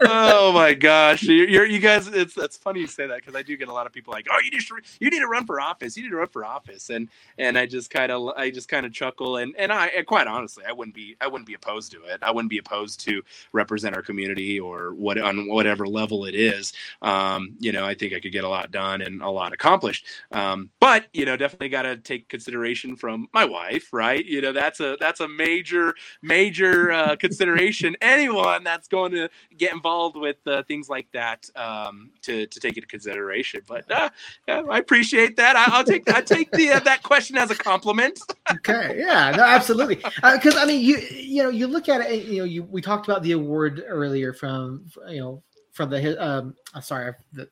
[0.02, 2.08] Oh my gosh, you're, you're you guys.
[2.08, 4.28] It's it's funny you say that because I do get a lot of people like,
[4.32, 5.98] oh, you just you need to run for office.
[5.98, 8.86] You need to run for office, and and I just kind of I just kind
[8.86, 11.92] of chuckle and and I and quite honestly, I wouldn't be I wouldn't be opposed
[11.94, 12.20] to it.
[12.22, 16.74] I wouldn't be opposed to represent our community or what on whatever level it is.
[17.02, 19.87] Um, you know, I think I could get a lot done and a lot accomplished.
[20.32, 24.24] Um, but you know, definitely got to take consideration from my wife, right?
[24.26, 27.96] You know, that's a that's a major major uh, consideration.
[28.02, 32.78] Anyone that's going to get involved with uh, things like that um, to to take
[32.78, 33.62] into consideration.
[33.68, 34.10] But uh,
[34.48, 35.56] yeah, I appreciate that.
[35.56, 38.20] I, will take I take the uh, that question as a compliment.
[38.52, 39.96] okay, yeah, no, absolutely.
[39.96, 42.26] Because uh, I mean, you you know, you look at it.
[42.26, 46.56] You know, you we talked about the award earlier from you know from the um
[46.82, 47.48] sorry the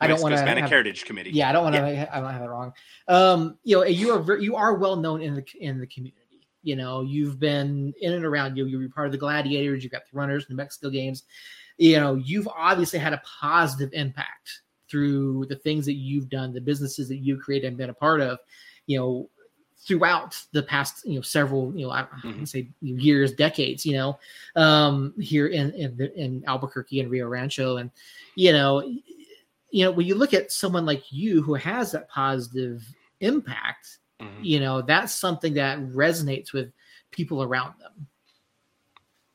[0.00, 1.30] I don't want to Hispanic have, Heritage Committee.
[1.30, 1.80] Yeah, I don't want to.
[1.80, 2.08] Yeah.
[2.12, 2.72] I don't have it wrong.
[3.08, 6.48] Um, you know, you are you are well known in the in the community.
[6.62, 8.56] You know, you've been in and around.
[8.56, 9.82] You you're part of the Gladiators.
[9.82, 11.24] You've got the Runners, New Mexico Games.
[11.78, 16.60] You know, you've obviously had a positive impact through the things that you've done, the
[16.60, 18.38] businesses that you created and been a part of.
[18.86, 19.30] You know,
[19.86, 22.44] throughout the past you know several you know I mm-hmm.
[22.44, 24.18] say years decades you know
[24.56, 27.90] um here in in, the, in Albuquerque and Rio Rancho and
[28.34, 28.82] you know
[29.76, 32.82] you know, when you look at someone like you who has that positive
[33.20, 34.42] impact, mm-hmm.
[34.42, 36.72] you know, that's something that resonates with
[37.10, 38.06] people around them.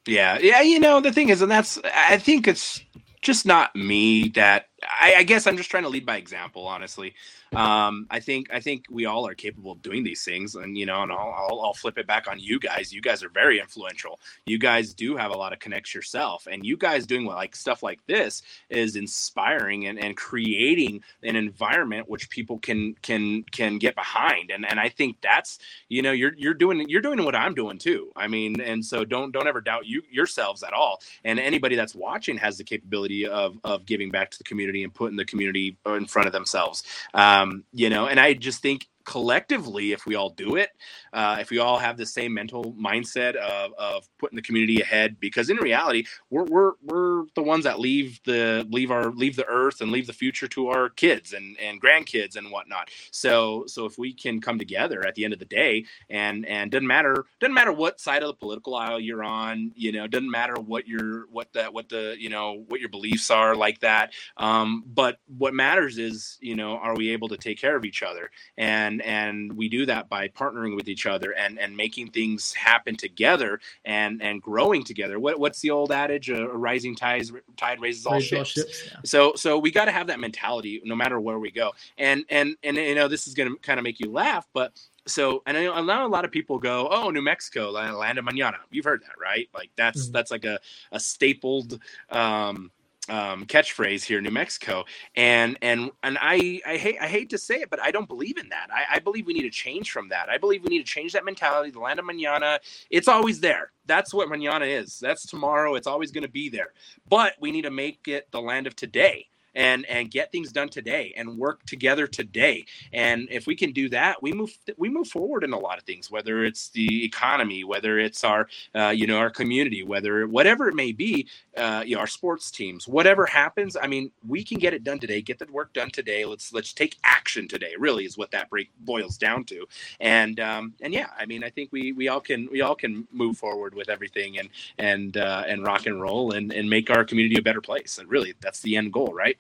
[0.08, 0.40] Yeah.
[0.42, 0.62] Yeah.
[0.62, 2.84] You know, the thing is, and that's, I think it's
[3.22, 7.14] just not me that I, I guess I'm just trying to lead by example, honestly
[7.54, 10.86] um, I think I think we all are capable of doing these things, and you
[10.86, 12.94] know, and I'll, I'll, I'll flip it back on you guys.
[12.94, 14.22] You guys are very influential.
[14.46, 17.84] You guys do have a lot of connects yourself, and you guys doing like stuff
[17.84, 23.96] like this is inspiring and, and creating an environment which people can can can get
[23.96, 24.50] behind.
[24.50, 25.60] And and I think that's
[25.90, 28.14] you know you're you're doing you're doing what I'm doing too.
[28.16, 31.02] I mean, and so don't don't ever doubt you yourselves at all.
[31.26, 34.94] And anybody that's watching has the capability of of giving back to the community and
[34.94, 36.84] putting the community in front of themselves.
[37.14, 40.70] Um, you know, and I just think collectively, if we all do it,
[41.14, 45.20] uh, if we all have the same mental mindset of, of putting the community ahead,
[45.20, 49.46] because in reality, we're, we're, we're the ones that leave the leave our leave the
[49.46, 52.90] earth and leave the future to our kids and, and grandkids and whatnot.
[53.12, 56.72] So so if we can come together at the end of the day, and and
[56.72, 60.32] doesn't matter doesn't matter what side of the political aisle you're on, you know, doesn't
[60.32, 64.14] matter what your what the what the you know what your beliefs are like that.
[64.38, 68.04] Um, but what matters is you know are we able to take care of each
[68.04, 72.52] other and and we do that by partnering with each other and and making things
[72.54, 75.20] happen together and and growing together.
[75.20, 76.30] What what's the old adage?
[76.30, 78.58] A, a rising tide tide raises all ships.
[78.58, 79.00] All ships yeah.
[79.06, 81.72] So so we got to have that mentality no matter where we go.
[81.98, 84.74] And and and you know this is going to kind of make you laugh, but
[85.08, 88.58] so and I know, a lot of people go, "Oh, New Mexico, land of mañana."
[88.70, 89.50] You've heard that, right?
[89.54, 90.12] Like that's mm-hmm.
[90.12, 90.60] that's like a
[90.92, 91.80] a stapled
[92.10, 92.72] um,
[93.10, 94.86] um, catchphrase here New Mexico,
[95.16, 98.38] and and and I I hate I hate to say it, but I don't believe
[98.38, 98.70] in that.
[98.74, 100.30] I, I believe we need to change from that.
[100.30, 101.72] I believe we need to change that mentality.
[101.72, 102.60] The land of manana,
[102.92, 103.72] it's always there.
[103.88, 105.00] That's what manana is.
[105.00, 105.76] That's tomorrow.
[105.76, 106.74] It's always going to be there.
[107.10, 110.70] But we need to make it the land of today and and get things done
[110.70, 112.66] today and work together today.
[112.94, 115.86] And if we can do that we move we move forward in a lot of
[115.86, 120.70] things whether it's the economy whether it's our uh, you know our community whether whatever
[120.70, 121.28] it may be
[121.58, 125.00] uh, you know our sports teams whatever happens i mean we can get it done
[125.00, 126.26] today get the work done today.
[126.26, 129.66] Let's let's take action today really is what that break boils down to.
[130.00, 133.08] And um and yeah i mean i think we we all can we all can
[133.12, 134.50] move forward with everything and
[134.80, 138.00] and uh, and rock and roll and and make our community a better place.
[138.00, 139.38] And really that's the end goal right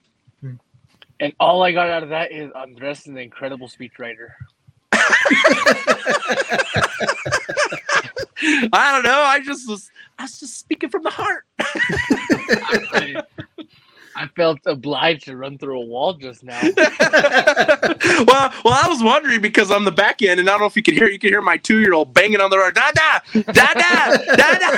[1.21, 4.29] And all I got out of that is Andres is an incredible speechwriter.
[8.73, 9.21] I don't know.
[9.21, 11.45] I just was I was just speaking from the heart.
[11.59, 13.21] I,
[14.15, 16.59] I felt obliged to run through a wall just now.
[16.75, 16.75] well,
[18.65, 20.81] well, I was wondering because on the back end, and I don't know if you
[20.81, 23.19] can hear, you can hear my two year old banging on the door, da da
[23.53, 24.71] da da da da.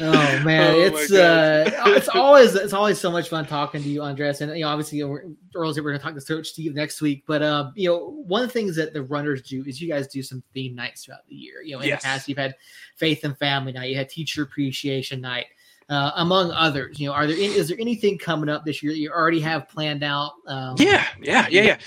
[0.00, 4.02] Oh man, Oh, it's uh, it's always it's always so much fun talking to you,
[4.02, 4.40] Andres.
[4.40, 5.24] And you know, obviously, you know, we're,
[5.54, 5.84] Earl's here.
[5.84, 7.24] We're going to talk to Coach Steve next week.
[7.26, 10.06] But uh, you know, one of the things that the runners do is you guys
[10.06, 11.62] do some theme nights throughout the year.
[11.62, 12.02] You know, in Yes.
[12.02, 12.54] the past, you've had
[12.96, 15.46] Faith and Family Night, you had Teacher Appreciation Night,
[15.88, 16.98] uh, among others.
[17.00, 19.40] You know, are there any, is there anything coming up this year that you already
[19.40, 20.32] have planned out?
[20.46, 21.78] Um, Yeah, yeah, yeah, yeah.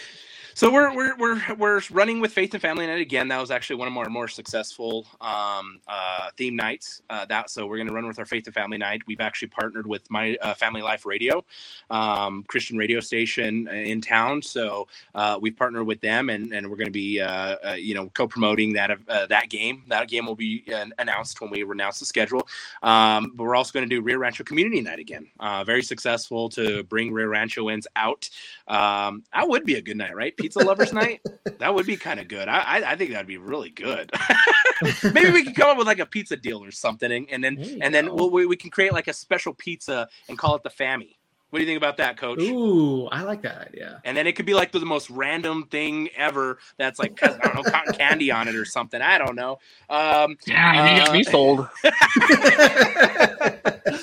[0.60, 3.30] So we're we're we're we're running with Faith and Family Night again.
[3.30, 7.02] That was actually one of our more successful um, uh, theme nights.
[7.10, 9.02] Uh, that so we're going to run with our Faith and Family Night.
[9.08, 11.46] We've actually partnered with my uh, Family Life Radio,
[11.90, 14.42] um, Christian radio station in town.
[14.42, 17.94] So uh, we've partnered with them, and, and we're going to be uh, uh, you
[17.94, 19.84] know co-promoting that uh, that game.
[19.88, 22.46] That game will be uh, announced when we announce the schedule.
[22.84, 25.26] Um, but we're also going to do Rio Rancho Community Night again.
[25.40, 28.30] Uh, very successful to bring Rio Ranchoans out.
[28.68, 30.36] Um, that would be a good night, right?
[30.50, 31.22] Pizza lovers night.
[31.60, 32.48] That would be kind of good.
[32.48, 34.10] I, I I think that'd be really good.
[35.14, 37.56] Maybe we could come up with like a pizza deal or something, and, and then
[37.56, 40.56] There you and then we'll, we we can create like a special pizza and call
[40.56, 41.18] it the Fammy.
[41.50, 42.40] What do you think about that, Coach?
[42.42, 44.00] Ooh, I like that idea.
[44.06, 46.60] And then it could be like the most random thing ever.
[46.78, 49.02] That's like I don't know, cotton candy on it or something.
[49.02, 49.60] I don't know.
[49.90, 51.68] Um, Damn, you got me Uh, sold.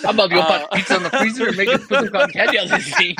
[0.04, 2.08] I'm about to go Uh, put pizza in the freezer and make it put some
[2.08, 3.14] cotton candy on this thing.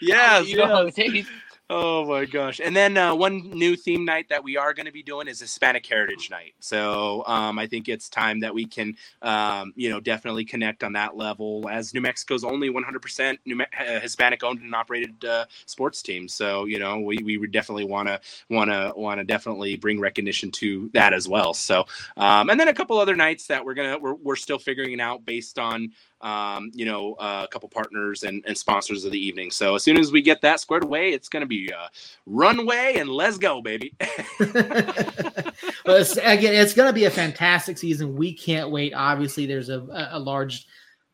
[0.00, 1.26] yes, you know how yes.
[1.70, 2.60] Oh my gosh!
[2.62, 5.40] And then uh, one new theme night that we are going to be doing is
[5.40, 6.52] Hispanic Heritage Night.
[6.60, 10.92] So um, I think it's time that we can, um, you know, definitely connect on
[10.92, 11.66] that level.
[11.70, 16.28] As New Mexico's only 100% New Me- uh, Hispanic owned and operated uh, sports team,
[16.28, 19.98] so you know we, we would definitely want to want to want to definitely bring
[19.98, 21.54] recognition to that as well.
[21.54, 21.86] So
[22.18, 25.24] um, and then a couple other nights that we're gonna we're, we're still figuring out
[25.24, 25.92] based on
[26.24, 29.50] um, you know, uh, a couple partners and, and sponsors of the evening.
[29.50, 31.88] So as soon as we get that squared away, it's going to be uh,
[32.24, 33.94] runway and let's go, baby.
[34.38, 35.54] but
[35.86, 38.16] it's, again, it's going to be a fantastic season.
[38.16, 38.94] We can't wait.
[38.94, 40.66] Obviously, there's a, a large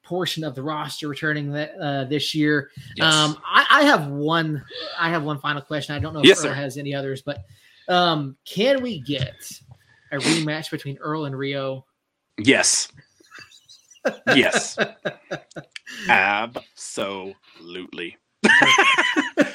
[0.05, 2.71] portion of the roster returning that, uh, this year.
[3.01, 4.65] Um, I, I have one.
[4.99, 5.97] I have one final question.
[5.97, 6.55] I don't know if Yes, Earl sir.
[6.55, 7.39] has any others, but
[7.89, 9.35] um, can we get
[10.13, 11.85] a rematch between Earl and Rio?
[12.39, 12.89] yes.
[14.35, 14.79] Yes.
[16.09, 17.37] Absolutely.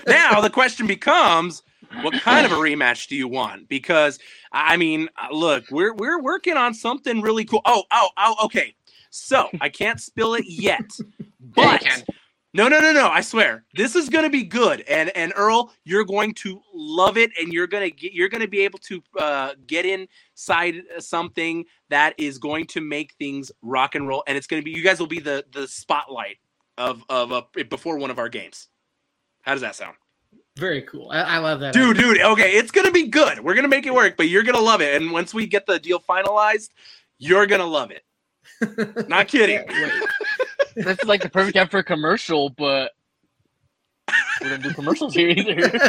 [0.08, 1.64] now the question becomes
[2.02, 3.68] what kind of a rematch do you want?
[3.68, 4.20] Because
[4.52, 7.62] I mean, look, we're we're working on something really cool.
[7.66, 8.76] Oh, oh, oh, okay.
[9.10, 11.06] So I can't spill it yet, Yeah,
[11.40, 12.04] but can.
[12.56, 13.10] No, no, no, no.
[13.10, 14.82] I swear, this is gonna be good.
[14.88, 18.62] And and Earl, you're going to love it, and you're gonna get you're gonna be
[18.62, 24.24] able to uh, get inside something that is going to make things rock and roll.
[24.26, 26.38] And it's gonna be you guys will be the the spotlight
[26.78, 28.70] of of uh, before one of our games.
[29.42, 29.96] How does that sound?
[30.58, 31.10] Very cool.
[31.12, 31.74] I, I love that.
[31.74, 34.62] dude dude okay it's gonna be good we're gonna make it work but you're gonna
[34.62, 36.70] love it and once we get the deal finalized
[37.18, 38.04] you're gonna love it
[39.10, 39.60] not kidding
[40.76, 42.92] This is like the perfect time for a commercial, but
[44.42, 45.70] we don't do commercials here either.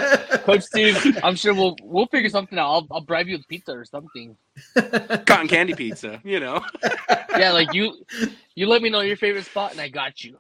[0.45, 2.69] Coach Steve, I'm sure we'll we'll figure something out.
[2.71, 4.37] I'll, I'll bribe you with pizza or something.
[5.27, 6.65] cotton candy pizza you know
[7.37, 7.93] Yeah, like you
[8.55, 10.39] you let me know your favorite spot and I got you.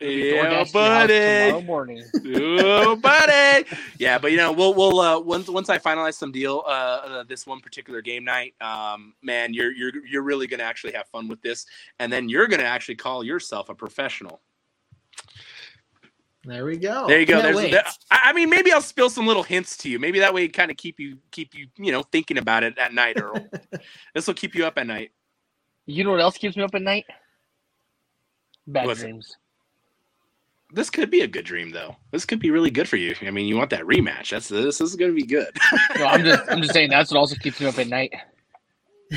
[0.00, 1.06] Yeah DoorDash to your house Tomorrow
[1.52, 2.04] buddy morning.
[2.26, 3.66] oh buddy
[3.98, 7.22] yeah but you know we'll we'll uh once once i finalize some deal uh, uh
[7.24, 11.28] this one particular game night um man you're you're you're really gonna actually have fun
[11.28, 11.66] with this
[11.98, 14.40] and then you're gonna actually call yourself a professional
[16.44, 17.06] there we go.
[17.06, 17.42] There you go.
[17.42, 19.98] There- I mean, maybe I'll spill some little hints to you.
[19.98, 22.94] Maybe that way, kind of keep you, keep you, you know, thinking about it at
[22.94, 23.46] night, Earl.
[24.14, 25.10] this will keep you up at night.
[25.84, 27.04] You know what else keeps me up at night?
[28.66, 29.14] Bad What's it?
[30.70, 30.76] Dreams.
[30.76, 31.96] This could be a good dream, though.
[32.10, 33.14] This could be really good for you.
[33.22, 34.30] I mean, you want that rematch.
[34.30, 34.78] That's this.
[34.78, 35.56] This is going to be good.
[35.98, 38.14] No, I'm just I'm just saying that's what also keeps me up at night.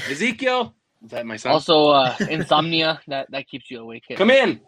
[0.10, 0.74] Ezekiel,
[1.04, 1.52] is that my son?
[1.54, 4.04] Also, uh, insomnia that that keeps you awake.
[4.16, 4.60] Come in.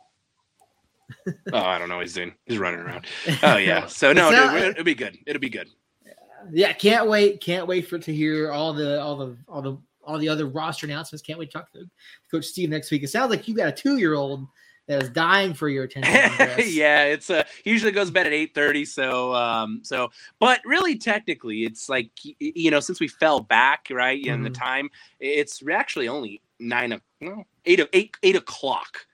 [1.52, 2.34] oh, I don't know what he's doing.
[2.46, 3.06] He's running around.
[3.44, 3.86] Oh yeah.
[3.88, 5.18] So no, not- dude, it'll be good.
[5.26, 5.68] It'll be good.
[6.52, 7.42] Yeah, can't wait.
[7.42, 10.86] Can't wait for to hear all the all the all the all the other roster
[10.86, 11.24] announcements.
[11.24, 11.90] Can't wait to talk to
[12.32, 13.04] Coach Steve next week.
[13.04, 14.48] It sounds like you got a two year old
[14.88, 16.14] that is dying for your attention.
[16.68, 18.86] Yeah, it's uh he usually goes to bed at eight thirty.
[18.86, 22.10] So um so but really technically it's like
[22.40, 24.54] you know since we fell back right in the Mhm.
[24.54, 29.06] time it's actually only nine o- no eight o- eight eight o'clock.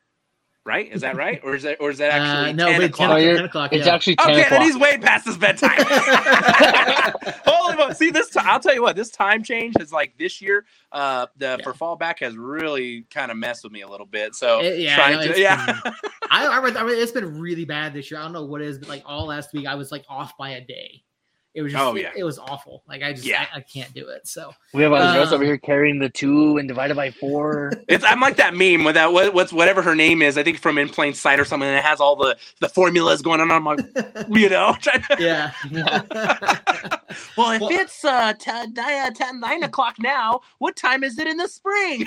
[0.63, 0.91] Right?
[0.91, 1.41] Is that right?
[1.43, 3.09] Or is that or is that actually Uh, no, 10 but 10 o'clock?
[3.09, 3.73] Oh, o'clock, you're- 10 o'clock.
[3.73, 3.95] It's yeah.
[3.95, 4.59] actually ten Okay, o'clock.
[4.59, 5.71] then he's way past his bedtime.
[7.45, 7.93] Holy moly!
[7.95, 8.29] See this?
[8.29, 8.95] Time, I'll tell you what.
[8.95, 10.65] This time change is like this year.
[10.91, 11.63] Uh, the Yeah.
[11.63, 14.35] for fallback has really kind of messed with me a little bit.
[14.35, 15.79] So It- yeah, trying no, to, it's yeah.
[16.29, 18.19] I, I, I it's been really bad this year.
[18.19, 20.37] I don't know what it is, but like all last week, I was like off
[20.37, 21.03] by a day.
[21.53, 22.11] It was just, Oh, yeah.
[22.15, 22.81] it, was awful.
[22.87, 23.45] Like I just, Yeah.
[23.53, 24.25] I, I can't do it.
[24.27, 27.73] So we have Andres Uh, over here carrying the two and divided by four.
[27.89, 30.37] It's I'm like that meme with that what, what's whatever her name is.
[30.37, 31.67] I think from In Plain Sight or something.
[31.67, 33.51] And it has all the the formulas going on.
[33.51, 33.79] I'm like,
[34.29, 34.75] you know.
[34.81, 35.51] trying to- yeah.
[37.37, 41.27] well, if Well- it's uh, 10, nine, 10, 9 o'clock now, what time is it
[41.27, 42.05] in the spring?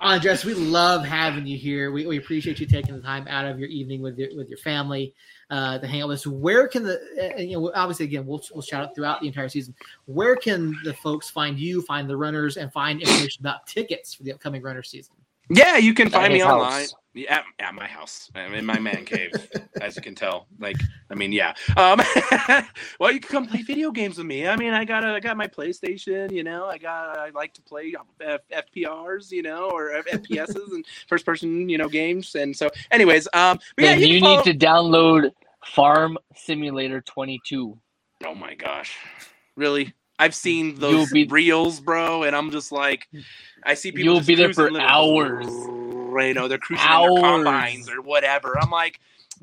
[0.00, 1.92] Andres, we love having you here.
[1.92, 4.58] We, we appreciate you taking the time out of your evening with your with your
[4.58, 5.14] family
[5.50, 6.26] uh, to hang out with us.
[6.26, 9.48] Where can the uh, you know obviously again we'll we'll shout out throughout the entire
[9.48, 9.74] season.
[10.06, 14.22] Where can the folks find you, find the runners, and find information about tickets for
[14.22, 15.14] the upcoming runner season?
[15.50, 16.86] Yeah, you can find me his online.
[17.12, 18.28] Yeah, at, at my house.
[18.34, 19.30] I'm in my man cave,
[19.80, 20.48] as you can tell.
[20.58, 20.76] Like,
[21.10, 21.54] I mean, yeah.
[21.76, 22.00] Um,
[22.98, 24.48] well, you can come play video games with me.
[24.48, 26.32] I mean, I got a, I got my PlayStation.
[26.32, 28.40] You know, I got I like to play F-
[28.74, 32.34] FPRs, you know, or F- FPSs and first person, you know, games.
[32.34, 35.30] And so, anyways, um, but yeah, you, you follow- need to download
[35.64, 37.78] Farm Simulator 22.
[38.24, 38.96] Oh my gosh,
[39.56, 39.94] really?
[40.18, 43.08] I've seen those be- reels, bro, and I'm just like,
[43.64, 44.04] I see people.
[44.04, 45.46] You'll just be there for little- hours.
[45.46, 47.14] You know, they're cruising in Hours.
[47.20, 48.56] their combines or whatever.
[48.60, 49.00] I'm like,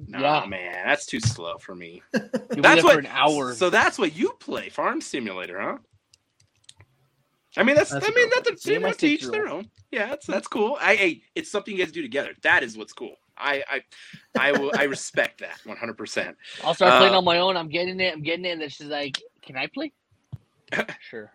[0.08, 0.46] no, Yeah.
[0.48, 2.02] man, that's too slow for me.
[2.14, 2.22] You'll
[2.56, 3.54] be That's there what- for an hour.
[3.56, 5.78] So that's what you play, Farm Simulator, huh?
[7.58, 9.70] I mean, that's, That's I mean, that's Me a, you and know, teach their own.
[9.92, 10.78] Yeah, that's that's cool.
[10.80, 12.32] I, hey, it's something you guys do together.
[12.44, 13.16] That is what's cool.
[13.38, 13.82] I, I,
[14.40, 15.98] I will, I respect that 100.
[15.98, 17.58] percent I'll start playing uh, on my own.
[17.58, 18.14] I'm getting it.
[18.14, 18.52] I'm getting it.
[18.52, 19.92] And then she's like, "Can I play?"
[21.00, 21.32] Sure.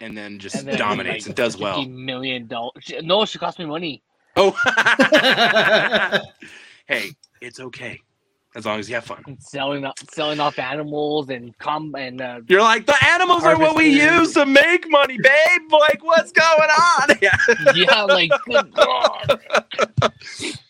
[0.00, 1.84] And then just And then dominates like, and does well.
[1.84, 2.90] Million dollars.
[3.02, 4.02] No, she cost me money.
[4.36, 4.50] Oh,
[6.86, 7.10] hey,
[7.40, 8.00] it's okay
[8.54, 9.22] as long as you have fun.
[9.26, 13.58] And selling off, selling off animals and com and uh, You're like the animals are
[13.58, 15.72] what we use to make money, babe.
[15.72, 17.08] Like, what's going on?
[17.22, 17.36] Yeah.
[17.74, 19.40] yeah, like good god.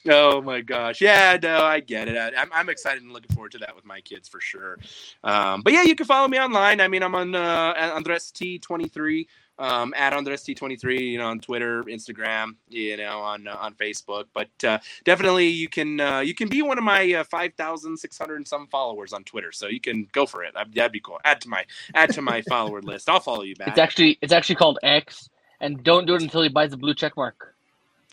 [0.09, 1.01] Oh my gosh.
[1.01, 2.17] Yeah, no, I get it.
[2.17, 4.79] I, I'm, I'm excited and looking forward to that with my kids for sure.
[5.25, 6.81] Um, but yeah, you can follow me online.
[6.81, 9.27] I mean, I'm on uh, Andres T23,
[9.63, 14.25] um, at Andres T23, you know, on Twitter, Instagram, you know, on uh, on Facebook.
[14.35, 18.47] But uh, definitely, you can uh, you can be one of my uh, 5,600 and
[18.49, 19.53] some followers on Twitter.
[19.53, 20.55] So you can go for it.
[20.55, 21.21] That'd, that'd be cool.
[21.25, 23.09] Add to my add to my follower list.
[23.09, 23.69] I'll follow you back.
[23.69, 26.95] It's actually it's actually called X, and don't do it until he buys the blue
[26.95, 27.55] check mark.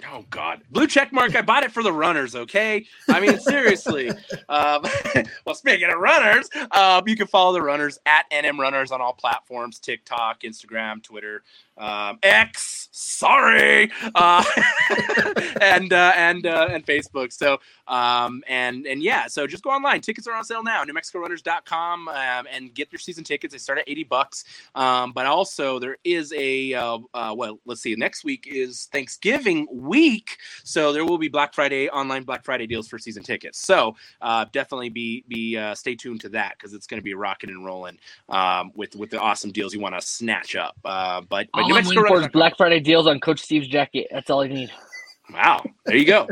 [0.07, 1.35] Oh God, blue check mark.
[1.35, 2.35] I bought it for the runners.
[2.35, 4.09] Okay, I mean seriously.
[4.47, 4.85] um,
[5.45, 9.13] well, speaking of runners, um, you can follow the runners at NM Runners on all
[9.13, 11.43] platforms: TikTok, Instagram, Twitter,
[11.77, 12.87] um, X.
[12.91, 14.43] Sorry, uh,
[15.61, 17.31] and uh, and uh, and Facebook.
[17.31, 20.01] So um, and and yeah, so just go online.
[20.01, 20.83] Tickets are on sale now.
[20.83, 23.53] NewMexicoRunners.com um, and get your season tickets.
[23.53, 24.43] They start at eighty bucks.
[24.75, 27.95] Um, but also there is a uh, uh, well, let's see.
[27.95, 32.87] Next week is Thanksgiving week, so there will be Black Friday online Black Friday deals
[32.87, 33.59] for season tickets.
[33.59, 37.13] So uh, definitely be be uh, stay tuned to that because it's going to be
[37.13, 37.97] rocking and rolling
[38.29, 40.77] um, with with the awesome deals you want to snatch up.
[40.85, 43.67] Uh, but but All New I'm waiting for is Black Friday deals on Coach Steve's
[43.67, 44.07] jacket.
[44.11, 44.71] That's all I need.
[45.33, 45.63] Wow.
[45.85, 46.27] There you go.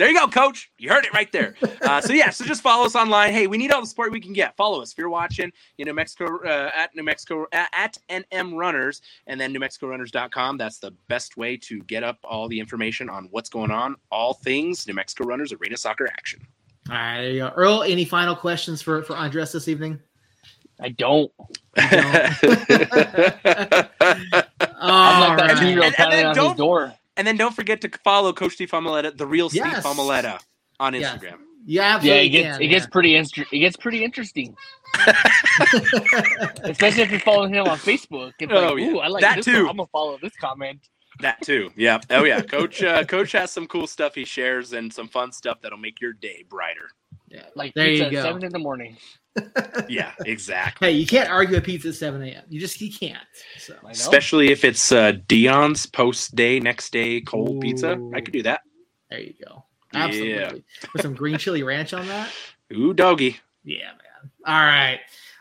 [0.00, 0.70] There you go, coach.
[0.78, 1.56] You heard it right there.
[1.82, 3.34] Uh, so yeah, so just follow us online.
[3.34, 4.56] Hey, we need all the support we can get.
[4.56, 5.52] Follow us if you're watching.
[5.76, 10.56] You know, Mexico uh, at New Mexico at, at NM Runners, and then NewMexicoRunners.com.
[10.56, 14.32] That's the best way to get up all the information on what's going on, all
[14.32, 16.40] things New Mexico Runners Arena Soccer action.
[16.88, 17.48] All right, there you go.
[17.54, 20.00] Earl, any final questions for for Andres this evening?
[20.80, 21.30] I don't.
[21.76, 21.84] All
[24.80, 25.58] I'm like that right.
[25.58, 26.94] two year old And- and pounding on don't- his door.
[27.20, 29.84] And then don't forget to follow Coach Steve Famaletta, the real Steve Yes.
[29.86, 30.40] Famaletta,
[30.80, 31.18] on Yes.
[31.18, 31.36] Instagram.
[31.66, 32.26] Yeah, Yeah, absolutely.
[32.26, 34.56] it gets can, it gets pretty inter- it gets pretty interesting,
[36.64, 38.32] especially if you're following him on Facebook.
[38.40, 38.86] It's Oh, like, yeah.
[38.90, 39.62] ooh, I like That this too.
[39.62, 39.70] One.
[39.70, 40.80] I'm gonna follow this comment.
[41.20, 41.70] That too.
[41.76, 41.98] Yeah.
[42.10, 42.40] Oh yeah.
[42.56, 46.00] Coach uh, Coach has some cool stuff he shares and some fun stuff that'll make
[46.00, 46.90] your day brighter.
[47.30, 47.44] Yeah.
[47.54, 48.22] Like There pizza you at go.
[48.22, 48.96] seven in the morning.
[49.88, 50.88] Yeah, exactly.
[50.88, 52.42] Hey, you can't argue with pizza at 7 a.m.
[52.48, 53.22] You just you can't.
[53.58, 57.96] So Especially if it's uh, Dion's post day, next day cold pizza.
[58.14, 58.62] I could do that.
[59.08, 59.64] there you go.
[59.94, 60.04] Yeah.
[60.04, 60.64] Absolutely.
[60.92, 62.30] With some green chili ranch on that.
[62.72, 63.38] Ooh, doggy.
[63.64, 64.30] Yeah, man.
[64.46, 65.00] All right.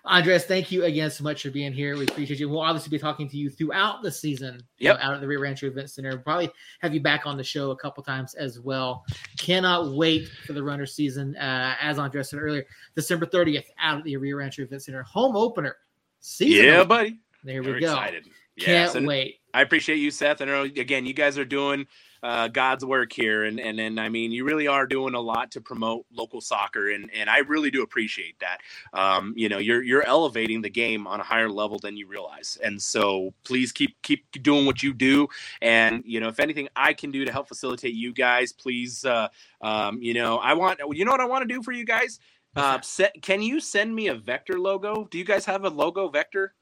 [0.10, 1.96] Andres, thank you again so much for being here.
[1.96, 2.50] We appreciate you.
[2.50, 4.98] We'll obviously be talking to you throughout the season Yep.
[4.98, 6.10] uh, out at the Rio Rancho Event Center.
[6.10, 6.50] We'll probably
[6.82, 9.06] have you back on the show a couple times as well.
[9.38, 11.36] Cannot wait for the runner season.
[11.38, 15.04] Uh, as Andres said earlier, December 30th out at the Rio Rancho Event Center.
[15.04, 15.76] Home opener.
[16.22, 16.86] Season Yeah, opener.
[16.86, 17.20] buddy.
[17.44, 17.92] There we Very go.
[17.94, 18.24] excited.
[18.60, 19.40] Can't Yes, wait.
[19.54, 20.42] I appreciate you, Seth.
[20.42, 21.86] I know again, you guys are doing
[22.24, 25.52] uh, God's work here, and and and I mean, you really are doing a lot
[25.52, 28.60] to promote local soccer, and and I really do appreciate that.
[28.94, 32.58] Um, you know, you're you're elevating the game on a higher level than you realize,
[32.64, 35.28] and so please keep keep doing what you do.
[35.62, 39.06] And you know, if anything I can do to help facilitate you guys, please.
[39.06, 39.30] Uh,
[39.62, 42.20] um, you know, I want you know what I want to do for you guys.
[42.56, 45.08] Uh, Seth, can you send me a vector logo?
[45.12, 46.54] Do you guys have a logo vector?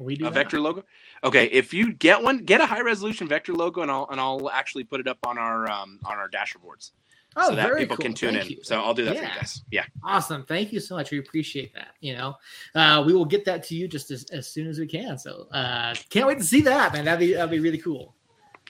[0.00, 0.34] We do a that.
[0.34, 0.84] vector logo.
[1.22, 4.50] Okay, if you get one, get a high resolution vector logo, and I'll and I'll
[4.50, 6.92] actually put it up on our um, on our dashboards
[7.36, 8.04] Oh, so that people cool.
[8.06, 8.56] can tune Thank in.
[8.56, 8.64] you.
[8.64, 9.62] So I'll do that for you guys.
[9.70, 10.44] Yeah, Awesome.
[10.46, 11.10] Thank you so much.
[11.12, 11.88] We appreciate that.
[12.00, 12.34] You know,
[12.74, 15.16] uh, we will get that to you just as, as soon as we can.
[15.18, 17.04] So uh, can't wait to see that, man.
[17.04, 18.14] That'd be that'd be really cool.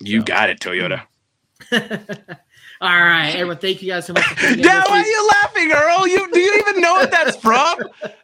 [0.01, 1.03] you So- got it, Toyota.
[2.83, 3.59] All right, everyone.
[3.59, 4.25] Thank you guys so much.
[4.25, 6.09] For Dad, why are you laughing, Earl?
[6.09, 7.77] You do you even know what that's from?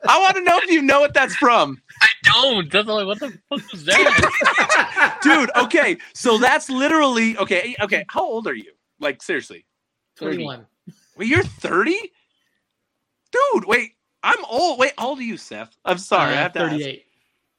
[0.08, 2.72] I want to know if you know what that's from, I don't.
[2.72, 5.18] That's like what the fuck was that?
[5.22, 5.50] dude.
[5.56, 7.76] Okay, so that's literally okay.
[7.82, 8.72] Okay, how old are you?
[8.98, 9.66] Like seriously,
[10.16, 10.66] Twenty-one.
[11.18, 11.98] wait, you're thirty,
[13.32, 13.66] dude.
[13.66, 13.92] Wait,
[14.22, 14.78] I'm old.
[14.78, 15.76] Wait, how old are you, Seth?
[15.84, 16.84] I'm sorry, I Uh, have to ask.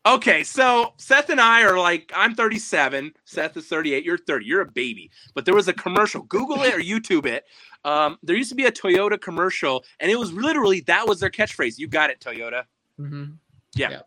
[0.07, 3.11] Okay, so Seth and I are like, I'm 37.
[3.25, 4.05] Seth is 38.
[4.05, 4.45] You're 30.
[4.45, 5.11] You're a baby.
[5.35, 6.21] But there was a commercial.
[6.23, 7.43] Google it or YouTube it.
[7.83, 11.29] Um, there used to be a Toyota commercial, and it was literally that was their
[11.29, 11.77] catchphrase.
[11.77, 12.63] You got it, Toyota.
[12.99, 13.33] Mm-hmm.
[13.75, 14.01] Yeah.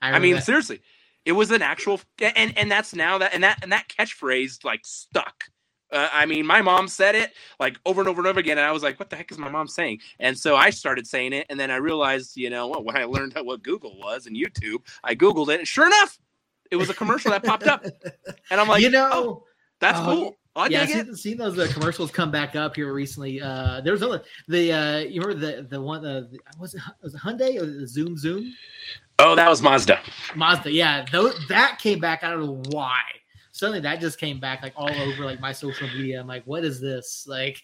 [0.00, 0.44] I, remember mean, that.
[0.44, 0.80] seriously,
[1.24, 4.80] it was an actual, and and that's now that and that and that catchphrase like
[4.84, 5.44] stuck.
[5.92, 8.66] Uh, I mean, my mom said it like over and over and over again, and
[8.66, 11.32] I was like, "What the heck is my mom saying?" And so I started saying
[11.32, 14.78] it, and then I realized, you know, when I learned what Google was and YouTube,
[15.04, 16.18] I googled it, and sure enough,
[16.70, 17.84] it was a commercial that popped up,
[18.50, 19.44] and I'm like, you know, oh,
[19.80, 20.36] that's oh, cool.
[20.54, 20.88] I yeah, it.
[20.90, 23.40] seen, seen those uh, commercials come back up here recently.
[23.40, 26.82] Uh, there was other the uh, you remember the the one uh, the, was it
[27.02, 28.52] was it Hyundai or the Zoom Zoom
[29.18, 30.00] Oh, that was Mazda.
[30.34, 30.72] Mazda?
[30.72, 32.24] Yeah, those, that came back.
[32.24, 33.00] I don't know why.
[33.62, 36.18] Suddenly that just came back like all over like my social media.
[36.18, 37.26] I'm like, what is this?
[37.28, 37.62] Like,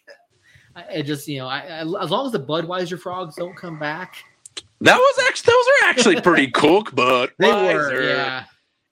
[0.76, 3.80] I, it just you know, I, I, as long as the Budweiser frogs don't come
[3.80, 4.14] back,
[4.80, 8.44] That was actually those were actually pretty cool, but they were yeah.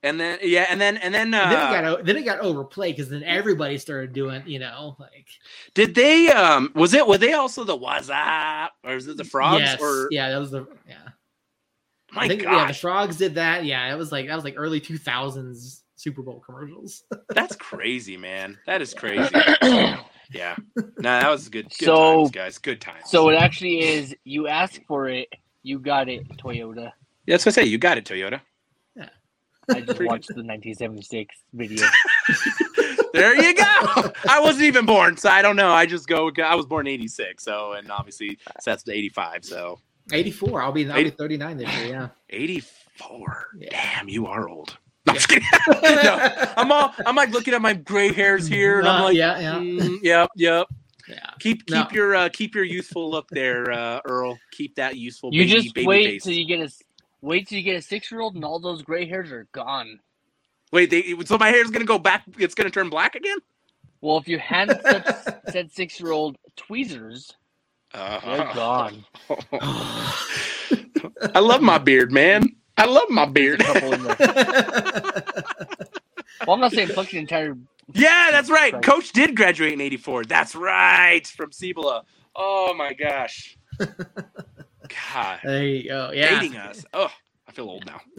[0.03, 2.41] And then yeah, and then and then uh, And then it got then it got
[2.41, 5.29] overplayed because then everybody started doing you know like
[5.75, 9.23] Did they um was it were they also the what's up or is it the
[9.23, 10.97] frogs yes, or yeah that was the yeah
[12.11, 13.65] my I think, yeah, the frogs did that.
[13.65, 17.05] Yeah, it was like that was like early two thousands Super Bowl commercials.
[17.31, 19.29] that's crazy man that is crazy
[20.31, 24.15] yeah no that was good good So- times guys good times so it actually is.
[24.25, 25.29] You ask for it,
[25.63, 26.29] you got it.
[26.37, 26.93] Toyota.
[27.27, 28.41] yeah, that's what I say you got it Toyota
[28.97, 29.09] Yeah.
[29.71, 31.87] I just watched the 1976 video.
[33.13, 33.65] there you go
[34.29, 36.93] I wasn't even born so I don't know I just go I was born in
[36.95, 39.81] 86 so and obviously Seth's the 85 so
[40.13, 40.63] Eighty four.
[40.63, 41.89] I'll be I'll be thirty nine this year.
[41.89, 42.09] Yeah.
[42.31, 43.69] 84 Yeah.
[43.71, 45.43] damn you are old No, I'm.
[45.83, 49.17] No, I'm all I'm like looking at my gray hairs here and I'm Uh, like
[49.17, 50.67] yeah, yeah, mm, yep yep
[51.09, 51.31] yeah.
[51.39, 51.89] Keep keep No.
[51.93, 54.39] your uh, keep your youthful look there, uh, Earl.
[54.53, 55.33] Keep that youthful.
[55.33, 56.25] You baby, just baby wait face.
[56.25, 56.73] till you get a
[57.21, 60.01] wait till you get a six year old and all those gray hairs are gone.
[60.73, 62.25] Wait, they, so my hair is gonna go back.
[62.39, 63.39] It's gonna turn black again.
[64.01, 65.07] Well, if you hadn't such,
[65.51, 67.33] said six year old tweezers,
[67.95, 69.05] Uh, they're gone.
[71.35, 72.43] I love my beard, man.
[72.79, 73.61] I love my There's a beard.
[73.61, 75.25] couple in there.
[76.47, 77.57] Well, I'm not saying fuck the entire.
[77.95, 78.73] yeah, that's right.
[78.73, 78.83] Right.
[78.83, 80.25] Coach did graduate in '84.
[80.25, 82.05] That's right, from Cibola.
[82.37, 83.57] Oh my gosh.
[83.79, 86.11] God, there you go.
[86.15, 86.39] Yeah.
[86.39, 86.85] dating us.
[86.93, 87.11] Oh,
[87.49, 88.01] I feel old now.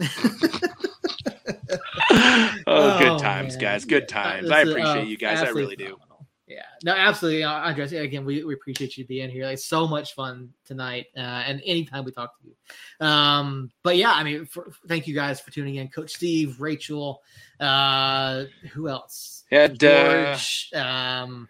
[2.66, 3.62] oh, good oh, times, man.
[3.62, 3.84] guys.
[3.84, 4.44] Good times.
[4.44, 5.38] it's, I appreciate oh, you guys.
[5.38, 5.96] I really do.
[6.48, 7.92] Yeah, no, absolutely, uh, Andres.
[7.92, 9.44] Again, we, we appreciate you being here.
[9.44, 13.06] Like so much fun tonight, uh, and anytime we talk to you.
[13.06, 17.22] Um, but yeah, I mean, for, thank you guys for tuning in, Coach Steve, Rachel,
[17.60, 19.44] uh, who else?
[19.50, 20.70] And, uh, George.
[20.74, 21.48] Um,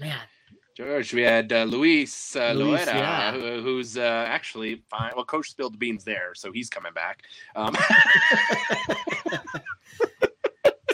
[0.00, 0.18] man,
[0.76, 3.32] George, we had uh, Luis, uh, Luis, Loera, yeah.
[3.32, 5.12] who, who's uh, actually fine.
[5.14, 7.22] Well, Coach spilled the beans there, so he's coming back.
[7.54, 7.76] Um,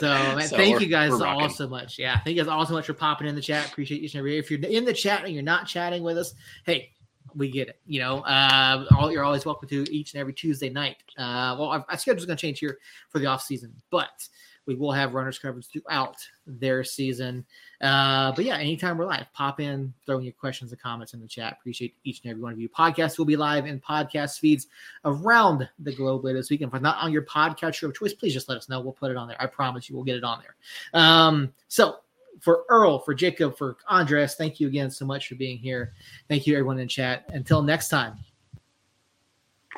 [0.03, 1.97] So, So thank you guys all so much.
[1.97, 3.67] Yeah, thank you guys all so much for popping in the chat.
[3.67, 4.37] Appreciate each and every.
[4.37, 6.33] If you're in the chat and you're not chatting with us,
[6.65, 6.91] hey,
[7.35, 7.79] we get it.
[7.85, 10.97] You know, uh, all, you're always welcome to each and every Tuesday night.
[11.17, 14.27] Uh, well, our, our schedule's going to change here for the off season, but
[14.65, 16.15] we will have runners coverage throughout
[16.47, 17.45] their season.
[17.81, 21.19] Uh, but yeah, anytime we're live, pop in, throw in your questions and comments in
[21.19, 21.57] the chat.
[21.59, 22.69] Appreciate each and every one of you.
[22.69, 24.67] Podcasts will be live in podcast feeds
[25.05, 26.61] around the globe later this week.
[26.61, 28.79] And if it's not on your podcatcher of choice, please just let us know.
[28.79, 29.41] We'll put it on there.
[29.41, 31.01] I promise you, we'll get it on there.
[31.01, 31.97] Um, so
[32.39, 35.93] for Earl, for Jacob, for Andres, thank you again so much for being here.
[36.29, 37.25] Thank you, everyone in chat.
[37.29, 38.15] Until next time.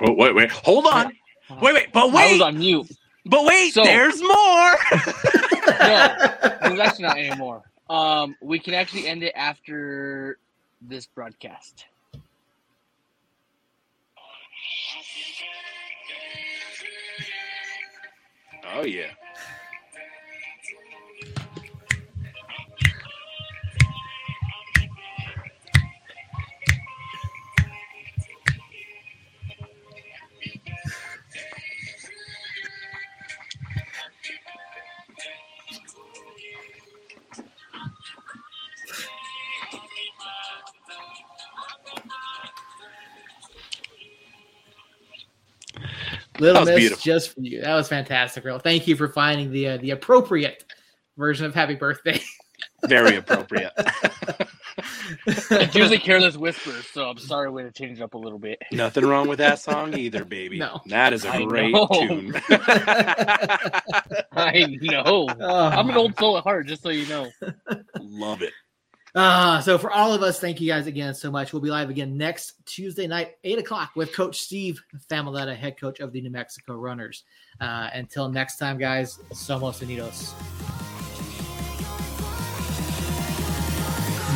[0.01, 1.11] oh, wait, wait, hold on.
[1.61, 2.21] Wait, wait, but wait.
[2.21, 2.91] I was wait, on mute.
[3.25, 4.75] But wait, So- there's more.
[5.67, 7.63] There's actually not anymore.
[7.89, 10.37] Um, we can actually end it after
[10.81, 11.85] this broadcast.
[18.73, 19.11] oh yeah.
[46.39, 47.01] Little That was Miss beautiful.
[47.01, 47.61] just for you.
[47.61, 48.59] That was fantastic, Earl.
[48.59, 50.63] Thank you for finding the uh, the appropriate
[51.17, 52.19] version of Happy Birthday.
[52.87, 53.71] Very appropriate.
[55.27, 58.39] It's usually Careless Whispers, so I'm sorry we had to change it up a little
[58.39, 58.61] bit.
[58.71, 60.59] Nothing wrong with that song either, baby.
[60.59, 60.81] No.
[60.87, 61.87] That is a I great know.
[61.93, 62.33] tune.
[64.33, 65.03] I know.
[65.39, 65.69] Oh.
[65.69, 67.29] I'm an old soul at heart, just so you know.
[67.99, 68.51] Love it.
[69.15, 71.53] Uh, so for all of us, thank you guys again so much.
[71.53, 76.01] We'll be live again next Tuesday night, eight o'clock, with Coach Steve Familetta, head coach
[76.01, 77.23] of the New Mexico Runners.
[77.61, 80.33] Uh, until next time, guys, somos unidos.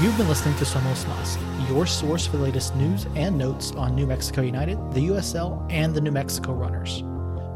[0.01, 1.37] You've been listening to Somos Mas,
[1.69, 5.93] your source for the latest news and notes on New Mexico United, the USL, and
[5.93, 7.03] the New Mexico Runners.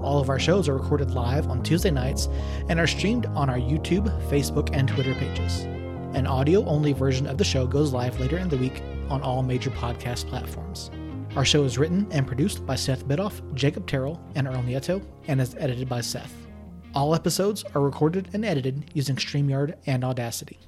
[0.01, 2.27] All of our shows are recorded live on Tuesday nights
[2.67, 5.65] and are streamed on our YouTube, Facebook, and Twitter pages.
[6.13, 9.41] An audio only version of the show goes live later in the week on all
[9.41, 10.91] major podcast platforms.
[11.35, 15.41] Our show is written and produced by Seth Bidoff, Jacob Terrell, and Earl Nieto, and
[15.41, 16.31] is edited by Seth.
[16.93, 20.59] All episodes are recorded and edited using StreamYard and Audacity.